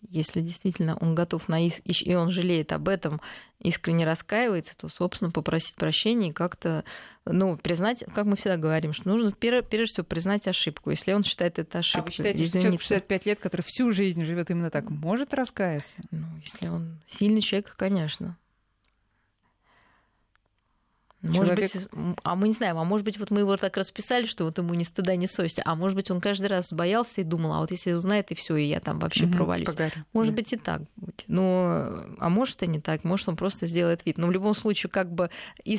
Если 0.09 0.41
действительно 0.41 0.97
он 1.01 1.15
готов 1.15 1.49
на 1.49 1.65
иск, 1.65 1.81
и 1.85 2.15
он 2.17 2.31
жалеет 2.31 2.73
об 2.73 2.89
этом, 2.89 3.21
искренне 3.61 4.05
раскаивается, 4.05 4.77
то, 4.77 4.89
собственно, 4.89 5.31
попросить 5.31 5.75
прощения 5.75 6.31
и 6.31 6.33
как-то, 6.33 6.85
ну, 7.25 7.57
признать, 7.57 8.05
как 8.15 8.27
мы 8.27 8.37
всегда 8.37 8.57
говорим, 8.57 8.93
что 8.93 9.09
нужно 9.09 9.33
прежде 9.33 9.85
всего 9.85 10.05
признать 10.05 10.47
ошибку. 10.47 10.91
Если 10.91 11.13
он 11.13 11.25
считает 11.25 11.59
это 11.59 11.79
ошибкой, 11.79 12.01
а 12.01 12.05
вы 12.05 12.11
считаете, 12.13 12.47
что 12.47 12.61
человек 12.61 12.81
65 12.81 13.27
лет, 13.27 13.41
который 13.41 13.63
всю 13.63 13.93
жизнь 13.93 14.25
живет 14.25 14.51
именно 14.51 14.71
так, 14.71 14.91
может 14.91 15.35
раскаяться? 15.35 16.01
Ну, 16.11 16.27
если 16.43 16.69
он 16.69 17.01
сильный 17.09 17.41
человек, 17.41 17.75
конечно. 17.77 18.37
Может 21.29 21.55
Человек... 21.55 21.73
быть, 21.73 21.89
а 22.23 22.37
мы 22.37 22.49
не 22.49 22.55
знаем, 22.55 22.79
а 22.79 22.85
может 22.85 23.05
быть, 23.05 23.19
вот 23.19 23.31
мы 23.31 23.41
его 23.41 23.57
так 23.57 23.77
расписали, 23.77 24.27
что 24.27 24.45
вот 24.45 24.59
ему 24.59 24.75
ни 24.75 24.83
стыда, 24.83 25.17
ни 25.17 25.27
совести, 25.27 25.63
а 25.65 25.75
может 25.75 25.97
быть, 25.97 26.11
он 26.11 26.21
каждый 26.21 26.47
раз 26.47 26.73
боялся 26.73 27.21
и 27.21 27.25
думал, 27.25 27.53
а 27.53 27.61
вот 27.61 27.71
если 27.71 27.93
узнает, 27.93 28.31
и 28.31 28.35
все, 28.35 28.57
и 28.57 28.65
я 28.65 28.81
там 28.81 28.99
вообще 28.99 29.27
угу, 29.27 29.35
провалюсь. 29.35 29.67
Погорю. 29.67 29.93
Может 30.13 30.35
да. 30.35 30.37
быть, 30.37 30.53
и 30.53 30.57
так 30.57 30.83
будет. 30.97 31.25
Но, 31.27 32.05
а 32.19 32.29
может, 32.29 32.63
и 32.63 32.67
не 32.67 32.81
так, 32.81 33.05
может, 33.05 33.29
он 33.29 33.37
просто 33.37 33.67
сделает 33.67 34.05
вид. 34.07 34.19
Но 34.19 34.27
в 34.29 34.33
любом 34.33 34.55
случае, 34.55 34.91
как 34.91 35.13
бы 35.13 35.31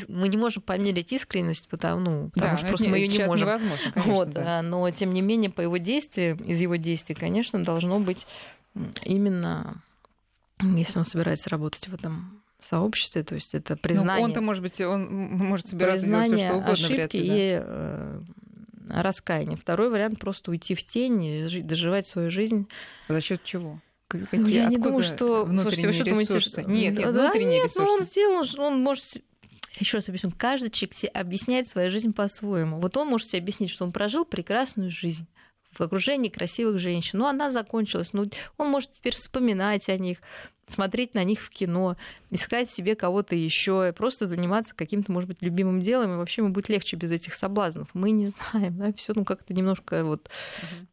мы 0.08 0.28
не 0.28 0.38
можем 0.38 0.62
померить 0.64 1.12
искренность, 1.14 1.68
потому, 1.68 2.00
ну, 2.00 2.30
потому 2.34 2.52
да, 2.52 2.58
что 2.58 2.68
просто 2.68 2.90
мы 2.90 3.00
ее 3.00 3.08
не 3.08 3.26
можем. 3.26 3.48
Невозможно, 3.48 3.92
конечно, 3.94 4.14
вот, 4.14 4.30
да. 4.32 4.62
Но, 4.62 4.90
тем 4.92 5.14
не 5.14 5.22
менее, 5.22 5.50
по 5.50 5.62
его 5.62 5.78
действию, 5.78 6.38
из 6.38 6.60
его 6.60 6.76
действий, 6.76 7.16
конечно, 7.16 7.64
должно 7.64 8.00
быть 8.00 8.28
именно, 9.04 9.82
если 10.62 11.00
он 11.00 11.06
собирается 11.06 11.50
работать 11.50 11.88
в 11.88 11.94
этом 11.94 12.42
сообществе, 12.66 13.24
то 13.24 13.36
есть 13.36 13.54
это 13.54 13.74
ну, 13.76 13.80
признание. 13.82 14.16
Ну, 14.18 14.24
он-то, 14.24 14.42
может 14.42 14.64
быть, 14.64 14.80
он 14.82 15.06
может 15.10 15.68
собираться 15.68 16.06
делать 16.06 16.28
все, 16.28 16.38
что 16.38 16.54
угодно. 16.56 16.72
ошибки 16.72 17.18
ли, 17.18 17.28
да? 17.28 17.36
и 17.36 17.62
э, 17.64 18.22
раскаяние. 18.90 19.58
Второй 19.58 19.90
вариант 19.90 20.20
просто 20.20 20.52
уйти 20.52 20.76
в 20.76 20.84
тень 20.84 21.24
и 21.24 21.44
жить, 21.48 21.68
доживать 21.68 22.08
свою 22.08 22.32
жизнь. 22.32 22.68
За 23.08 23.22
счет 23.22 23.44
чего? 23.44 23.80
Какие, 24.08 24.40
ну, 24.40 24.48
я 24.48 24.66
не 24.66 24.78
думаю, 24.78 25.04
что 25.04 25.44
внутренние 25.44 25.92
Слушайте, 25.92 26.14
вы 26.16 26.22
ресурсы? 26.22 26.62
Думаете, 26.62 26.82
нет, 26.82 26.98
нет, 26.98 27.14
да, 27.14 27.24
внутренние 27.24 27.62
нет, 27.62 27.66
ресурсы. 27.66 27.82
Ну, 27.82 27.94
он 27.94 28.02
сделал, 28.04 28.66
он 28.66 28.82
может 28.82 29.18
еще 29.80 29.98
раз 29.98 30.08
объясню, 30.08 30.32
каждый 30.36 30.72
человек 30.72 30.96
себе 30.96 31.10
объясняет 31.10 31.68
свою 31.68 31.92
жизнь 31.92 32.14
по-своему. 32.14 32.80
Вот 32.80 32.96
он 32.98 33.08
может 33.08 33.30
себе 33.30 33.42
объяснить, 33.42 33.70
что 33.70 33.86
он 33.86 33.92
прожил 33.92 34.26
прекрасную 34.26 34.92
жизнь 34.92 35.28
в 35.72 35.82
окружении 35.82 36.30
красивых 36.30 36.80
женщин. 36.80 37.20
Ну, 37.20 37.26
она 37.26 37.52
закончилась. 37.52 38.14
Ну, 38.14 38.30
он 38.58 38.70
может 38.70 38.94
теперь 38.94 39.14
вспоминать 39.14 39.90
о 39.90 39.98
них, 39.98 40.20
смотреть 40.70 41.14
на 41.14 41.24
них 41.24 41.42
в 41.42 41.50
кино, 41.50 41.96
искать 42.30 42.70
себе 42.70 42.96
кого-то 42.96 43.36
еще, 43.36 43.94
просто 43.94 44.28
заниматься 44.28 44.76
каким-то, 44.76 45.12
может 45.12 45.30
быть, 45.30 45.42
любимым 45.42 45.82
делом, 45.82 46.14
и 46.14 46.18
вообще 46.18 46.42
ему 46.42 46.52
будет 46.52 46.70
легче 46.70 46.98
без 46.98 47.12
этих 47.12 47.34
соблазнов. 47.34 47.88
Мы 47.94 48.12
не 48.12 48.28
знаем, 48.28 48.78
да, 48.78 48.92
все 48.94 49.14
ну 49.16 49.24
как-то 49.24 49.54
немножко 49.54 50.04
вот, 50.04 50.30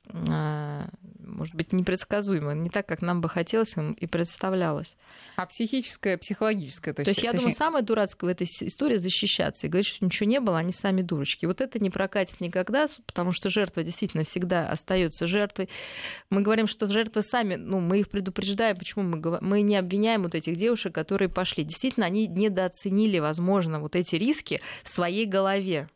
угу. 0.08 0.24
а, 0.30 0.88
может 1.18 1.54
быть, 1.54 1.72
непредсказуемо, 1.72 2.54
не 2.54 2.70
так, 2.70 2.87
как 2.87 3.02
нам 3.02 3.20
бы 3.20 3.28
хотелось 3.28 3.74
и 3.98 4.06
представлялось. 4.06 4.96
А 5.37 5.46
психическое, 5.46 6.16
психологическое, 6.18 6.92
то 6.92 7.00
есть, 7.00 7.06
то 7.06 7.10
есть 7.10 7.22
я 7.22 7.32
точнее... 7.32 7.40
думаю, 7.40 7.56
самое 7.56 7.84
дурацкое 7.84 8.28
в 8.28 8.32
этой 8.32 8.44
истории 8.44 8.96
защищаться 8.96 9.66
и 9.66 9.70
говорить, 9.70 9.88
что 9.88 10.04
ничего 10.04 10.28
не 10.28 10.38
было, 10.38 10.58
они 10.58 10.72
сами 10.72 11.02
дурочки. 11.02 11.46
Вот 11.46 11.60
это 11.60 11.80
не 11.80 11.90
прокатит 11.90 12.40
никогда, 12.40 12.87
потому 13.06 13.32
что 13.32 13.50
жертва 13.50 13.82
действительно 13.82 14.22
всегда 14.22 14.70
остается 14.70 15.26
жертвой. 15.26 15.68
Мы 16.30 16.42
говорим, 16.42 16.68
что 16.68 16.87
жертвы 16.87 17.22
сами, 17.22 17.56
ну, 17.56 17.80
мы 17.80 18.00
их 18.00 18.08
предупреждаем, 18.08 18.78
почему 18.78 19.02
мы, 19.02 19.38
мы 19.40 19.63
не 19.66 19.77
обвиняем 19.77 20.22
вот 20.22 20.35
этих 20.35 20.57
девушек, 20.57 20.94
которые 20.94 21.29
пошли. 21.29 21.64
Действительно, 21.64 22.07
они 22.07 22.27
недооценили, 22.27 23.18
возможно, 23.18 23.81
вот 23.81 23.96
эти 23.96 24.16
риски 24.16 24.61
в 24.83 24.88
своей 24.88 25.27
голове. 25.27 25.88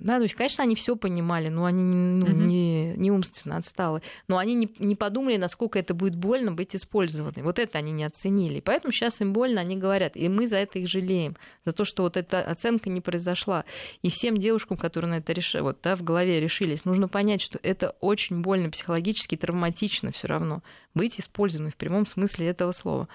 Да, 0.00 0.16
то 0.16 0.22
есть, 0.22 0.34
конечно, 0.34 0.64
они 0.64 0.74
все 0.74 0.96
понимали, 0.96 1.48
но 1.48 1.66
они 1.66 1.82
ну, 1.82 2.24
угу. 2.24 2.34
не, 2.34 2.94
не 2.96 3.10
умственно 3.10 3.58
отсталы. 3.58 4.00
Но 4.28 4.38
они 4.38 4.54
не, 4.54 4.74
не 4.78 4.96
подумали, 4.96 5.36
насколько 5.36 5.78
это 5.78 5.92
будет 5.92 6.16
больно 6.16 6.52
быть 6.52 6.74
использованной. 6.74 7.42
Вот 7.42 7.58
это 7.58 7.76
они 7.76 7.92
не 7.92 8.04
оценили. 8.04 8.60
Поэтому 8.60 8.92
сейчас 8.92 9.20
им 9.20 9.34
больно, 9.34 9.60
они 9.60 9.76
говорят. 9.76 10.16
И 10.16 10.26
мы 10.30 10.48
за 10.48 10.56
это 10.56 10.78
их 10.78 10.88
жалеем. 10.88 11.36
За 11.66 11.72
то, 11.72 11.84
что 11.84 12.02
вот 12.02 12.16
эта 12.16 12.40
оценка 12.40 12.88
не 12.88 13.02
произошла. 13.02 13.66
И 14.00 14.08
всем 14.08 14.38
девушкам, 14.38 14.78
которые 14.78 15.10
на 15.10 15.18
это 15.18 15.34
решили, 15.34 15.60
вот, 15.60 15.80
да, 15.82 15.96
в 15.96 16.02
голове 16.02 16.40
решились, 16.40 16.86
нужно 16.86 17.06
понять, 17.06 17.42
что 17.42 17.60
это 17.62 17.94
очень 18.00 18.40
больно 18.40 18.70
психологически, 18.70 19.36
травматично 19.36 20.12
все 20.12 20.28
равно. 20.28 20.62
Быть 20.94 21.20
использованной 21.20 21.72
в 21.72 21.76
прямом 21.76 22.06
смысле 22.06 22.46
этого 22.48 22.72
слова. 22.72 23.06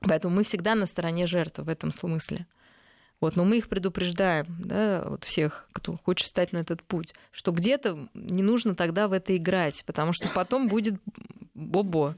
Поэтому 0.00 0.36
мы 0.36 0.44
всегда 0.44 0.74
на 0.74 0.84
стороне 0.84 1.26
жертвы 1.26 1.64
в 1.64 1.68
этом 1.70 1.94
смысле. 1.94 2.46
Вот, 3.20 3.34
но 3.34 3.44
мы 3.44 3.58
их 3.58 3.68
предупреждаем, 3.68 4.46
да, 4.60 5.02
вот 5.04 5.24
всех, 5.24 5.68
кто 5.72 5.98
хочет 6.04 6.26
встать 6.26 6.52
на 6.52 6.58
этот 6.58 6.84
путь, 6.84 7.14
что 7.32 7.50
где-то 7.50 8.08
не 8.14 8.44
нужно 8.44 8.76
тогда 8.76 9.08
в 9.08 9.12
это 9.12 9.36
играть, 9.36 9.82
потому 9.86 10.12
что 10.12 10.28
потом 10.28 10.68
будет 10.68 11.00
бобо. 11.54 12.16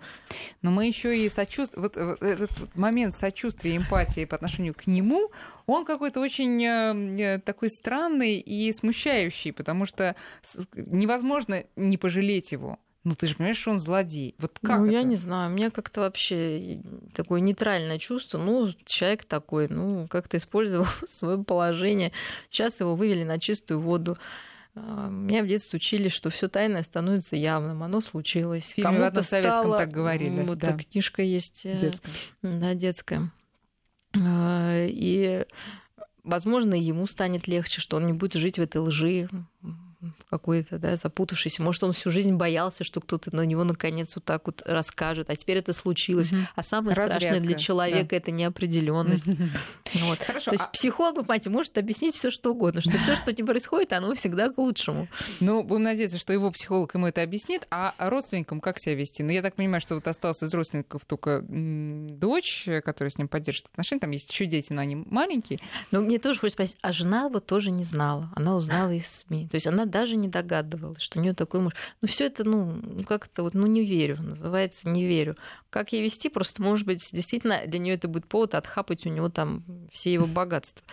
Но 0.60 0.70
мы 0.70 0.86
еще 0.86 1.24
и 1.24 1.28
сочувствуем, 1.30 1.84
вот 1.84 1.96
этот 1.96 2.50
момент 2.76 3.16
сочувствия, 3.16 3.76
эмпатии 3.76 4.26
по 4.26 4.36
отношению 4.36 4.74
к 4.74 4.86
нему, 4.86 5.30
он 5.66 5.86
какой-то 5.86 6.20
очень 6.20 6.62
э, 6.62 7.38
такой 7.38 7.70
странный 7.70 8.38
и 8.38 8.70
смущающий, 8.72 9.52
потому 9.52 9.86
что 9.86 10.16
невозможно 10.74 11.64
не 11.76 11.96
пожалеть 11.96 12.52
его. 12.52 12.78
Ну, 13.02 13.14
ты 13.14 13.26
же 13.26 13.34
понимаешь, 13.34 13.56
что 13.56 13.70
он 13.70 13.78
злодей. 13.78 14.34
Вот 14.38 14.58
как 14.62 14.80
ну, 14.80 14.86
это? 14.86 14.92
я 14.92 15.02
не 15.02 15.16
знаю. 15.16 15.50
У 15.50 15.54
меня 15.54 15.70
как-то 15.70 16.00
вообще 16.00 16.82
такое 17.14 17.40
нейтральное 17.40 17.98
чувство. 17.98 18.36
Ну, 18.36 18.70
человек 18.84 19.24
такой, 19.24 19.68
ну, 19.68 20.06
как-то 20.08 20.36
использовал 20.36 20.86
свое 21.08 21.42
положение. 21.42 22.12
Сейчас 22.50 22.80
его 22.80 22.94
вывели 22.96 23.24
на 23.24 23.38
чистую 23.38 23.80
воду. 23.80 24.18
А, 24.74 25.08
меня 25.08 25.42
в 25.42 25.46
детстве 25.46 25.78
учили, 25.78 26.10
что 26.10 26.28
все 26.28 26.48
тайное 26.48 26.82
становится 26.82 27.36
явным. 27.36 27.82
Оно 27.82 28.02
случилось. 28.02 28.64
В 28.64 28.74
фильме 28.74 28.98
Кому-то 28.98 29.22
в 29.22 29.26
советском 29.26 29.62
стало... 29.62 29.78
так 29.78 29.90
говорили. 29.90 30.42
Вот 30.42 30.58
да. 30.58 30.76
книжка 30.76 31.22
есть. 31.22 31.64
Э, 31.64 31.78
детская. 31.78 32.12
Да, 32.42 32.74
детская. 32.74 33.32
А, 34.20 34.86
и, 34.86 35.46
возможно, 36.22 36.74
ему 36.74 37.06
станет 37.06 37.48
легче, 37.48 37.80
что 37.80 37.96
он 37.96 38.06
не 38.06 38.12
будет 38.12 38.34
жить 38.34 38.58
в 38.58 38.62
этой 38.62 38.78
лжи 38.78 39.30
какой-то, 40.28 40.78
да, 40.78 40.96
запутавшийся. 40.96 41.62
Может, 41.62 41.82
он 41.84 41.92
всю 41.92 42.10
жизнь 42.10 42.34
боялся, 42.34 42.84
что 42.84 43.00
кто-то 43.00 43.34
на 43.34 43.44
него 43.44 43.64
наконец 43.64 44.14
вот 44.14 44.24
так 44.24 44.46
вот 44.46 44.62
расскажет, 44.64 45.30
а 45.30 45.36
теперь 45.36 45.58
это 45.58 45.72
случилось. 45.72 46.32
Угу. 46.32 46.40
А 46.56 46.62
самое 46.62 46.96
Разрядка, 46.96 47.20
страшное 47.20 47.40
для 47.40 47.56
человека 47.56 48.08
да. 48.10 48.16
это 48.16 48.30
неопределенность. 48.30 49.26
Вот. 49.94 50.22
Хорошо. 50.22 50.50
То 50.50 50.54
есть 50.54 50.64
а... 50.64 50.68
психолог, 50.68 51.16
вы 51.16 51.22
понимаете, 51.22 51.50
может 51.50 51.76
объяснить 51.76 52.14
все 52.14 52.30
что 52.30 52.50
угодно, 52.50 52.80
что 52.80 52.92
все, 52.98 53.16
что 53.16 53.32
не 53.32 53.42
происходит, 53.42 53.92
оно 53.92 54.14
всегда 54.14 54.50
к 54.50 54.58
лучшему. 54.58 55.08
Ну, 55.40 55.62
будем 55.62 55.82
надеяться, 55.82 56.18
что 56.18 56.32
его 56.32 56.50
психолог 56.50 56.94
ему 56.94 57.06
это 57.06 57.22
объяснит, 57.22 57.66
а 57.70 57.94
родственникам 57.98 58.60
как 58.60 58.78
себя 58.78 58.94
вести? 58.94 59.22
Ну, 59.22 59.30
я 59.30 59.42
так 59.42 59.54
понимаю, 59.54 59.80
что 59.80 59.94
вот 59.96 60.06
остался 60.06 60.46
из 60.46 60.54
родственников 60.54 61.04
только 61.04 61.44
дочь, 61.48 62.68
которая 62.84 63.10
с 63.10 63.18
ним 63.18 63.28
поддерживает 63.28 63.70
отношения, 63.72 64.00
там 64.00 64.10
есть 64.12 64.30
еще 64.30 64.46
дети, 64.46 64.72
но 64.72 64.80
они 64.80 64.96
маленькие. 64.96 65.58
Но 65.90 66.00
мне 66.00 66.18
тоже 66.18 66.38
хочется 66.38 66.56
спросить, 66.56 66.76
а 66.82 66.92
жена 66.92 67.28
вот 67.28 67.46
тоже 67.46 67.70
не 67.70 67.84
знала, 67.84 68.30
она 68.34 68.54
узнала 68.54 68.92
из 68.92 69.06
СМИ, 69.06 69.48
то 69.48 69.56
есть 69.56 69.66
она 69.66 69.86
даже 69.90 70.16
не 70.16 70.28
догадывалась, 70.28 71.02
что 71.02 71.18
у 71.18 71.22
нее 71.22 71.34
такой 71.34 71.60
муж. 71.60 71.74
Ну, 72.00 72.08
все 72.08 72.26
это, 72.26 72.44
ну, 72.44 72.80
как-то 73.06 73.42
вот, 73.42 73.54
ну, 73.54 73.66
не 73.66 73.84
верю, 73.84 74.18
называется, 74.22 74.88
не 74.88 75.04
верю. 75.04 75.36
Как 75.70 75.92
ей 75.92 76.02
вести? 76.02 76.28
Просто, 76.28 76.62
может 76.62 76.86
быть, 76.86 77.08
действительно 77.12 77.62
для 77.66 77.78
нее 77.78 77.94
это 77.94 78.08
будет 78.08 78.26
повод 78.26 78.54
отхапать 78.54 79.06
у 79.06 79.08
него 79.08 79.28
там 79.28 79.64
все 79.92 80.12
его 80.12 80.26
богатства. 80.40 80.84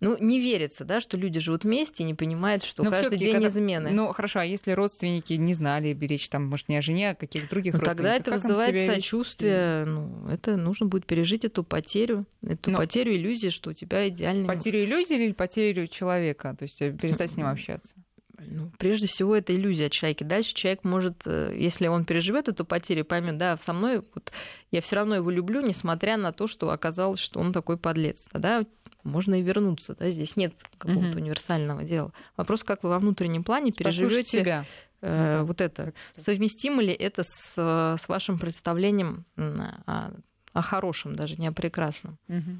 Ну, 0.00 0.16
не 0.18 0.40
верится, 0.40 0.84
да, 0.84 1.00
что 1.00 1.16
люди 1.16 1.40
живут 1.40 1.64
вместе 1.64 2.02
и 2.02 2.06
не 2.06 2.14
понимают, 2.14 2.64
что 2.64 2.82
Но 2.82 2.90
каждый 2.90 3.18
день 3.18 3.34
когда... 3.34 3.48
измены. 3.48 3.90
Ну, 3.90 4.12
хорошо, 4.12 4.40
а 4.40 4.44
если 4.44 4.72
родственники 4.72 5.34
не 5.34 5.54
знали 5.54 5.92
беречь, 5.92 6.28
там, 6.28 6.46
может, 6.46 6.68
не 6.68 6.76
о 6.76 6.82
жене, 6.82 7.10
а 7.10 7.14
каких-то 7.14 7.50
других 7.50 7.74
ну, 7.74 7.80
Тогда 7.80 8.14
это 8.14 8.32
вызывает 8.32 8.94
сочувствие. 8.94 9.80
Вести? 9.80 9.90
Ну, 9.90 10.28
это 10.28 10.56
нужно 10.56 10.86
будет 10.86 11.06
пережить 11.06 11.44
эту 11.44 11.64
потерю, 11.64 12.26
эту 12.42 12.70
Но... 12.70 12.78
потерю 12.78 13.14
иллюзии, 13.14 13.48
что 13.48 13.70
у 13.70 13.72
тебя 13.72 14.08
идеальный... 14.08 14.46
Потерю 14.46 14.84
иллюзии 14.84 15.16
или 15.16 15.32
потерю 15.32 15.86
человека? 15.86 16.54
То 16.58 16.64
есть 16.64 16.80
э, 16.82 16.92
перестать 16.92 17.30
с 17.30 17.36
ним 17.36 17.46
общаться? 17.46 17.94
Ну, 18.38 18.70
прежде 18.78 19.06
всего, 19.06 19.34
это 19.34 19.54
иллюзия 19.54 19.88
человека. 19.90 20.24
Дальше 20.24 20.54
человек 20.54 20.84
может, 20.84 21.22
э, 21.26 21.54
если 21.56 21.86
он 21.86 22.04
переживет 22.04 22.48
эту 22.48 22.64
потерю, 22.64 23.04
поймет, 23.04 23.38
да, 23.38 23.56
со 23.56 23.72
мной 23.72 24.02
вот, 24.14 24.32
я 24.70 24.80
все 24.80 24.96
равно 24.96 25.14
его 25.14 25.30
люблю, 25.30 25.60
несмотря 25.60 26.16
на 26.16 26.32
то, 26.32 26.46
что 26.46 26.70
оказалось, 26.70 27.20
что 27.20 27.40
он 27.40 27.52
такой 27.52 27.76
подлец. 27.76 28.26
Тогда 28.30 28.64
можно 29.02 29.36
и 29.36 29.42
вернуться. 29.42 29.96
Да? 29.98 30.10
Здесь 30.10 30.36
нет 30.36 30.54
какого-то 30.78 31.10
угу. 31.10 31.18
универсального 31.18 31.84
дела. 31.84 32.12
Вопрос, 32.36 32.64
как 32.64 32.82
вы 32.82 32.90
во 32.90 32.98
внутреннем 32.98 33.44
плане 33.44 33.72
переживете 33.72 34.40
себя. 34.40 34.64
Э, 35.00 35.38
ну, 35.40 35.46
вот 35.46 35.60
это. 35.60 35.92
Совместимо 36.18 36.82
ли 36.82 36.92
это 36.92 37.22
с, 37.22 37.54
с 37.54 38.08
вашим 38.08 38.38
представлением 38.38 39.24
о, 39.36 40.10
о 40.52 40.62
хорошем, 40.62 41.16
даже 41.16 41.36
не 41.36 41.46
о 41.46 41.52
прекрасном? 41.52 42.18
Угу. 42.28 42.50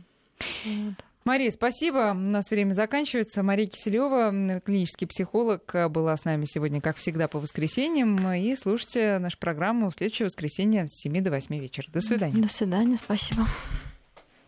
Вот. 0.65 0.95
Мария, 1.27 1.51
спасибо. 1.51 2.13
У 2.13 2.15
нас 2.15 2.51
время 2.51 2.73
заканчивается. 2.73 3.43
Мария 3.43 3.67
Киселева, 3.67 4.61
клинический 4.61 5.09
психолог, 5.09 5.75
была 5.91 6.17
с 6.17 6.25
нами 6.25 6.45
сегодня, 6.45 6.81
как 6.81 6.97
всегда, 6.99 7.27
по 7.27 7.41
воскресеньям. 7.41 8.33
И 8.33 8.55
слушайте 8.55 9.19
нашу 9.19 9.37
программу 9.39 9.91
в 9.91 9.95
следующее 9.95 10.27
воскресенье 10.27 10.87
с 10.89 11.03
7 11.03 11.21
до 11.25 11.31
8 11.31 11.59
вечера. 11.59 11.87
До 11.93 12.01
свидания. 12.01 12.41
До 12.41 12.49
свидания, 12.49 12.97
спасибо. 12.97 13.45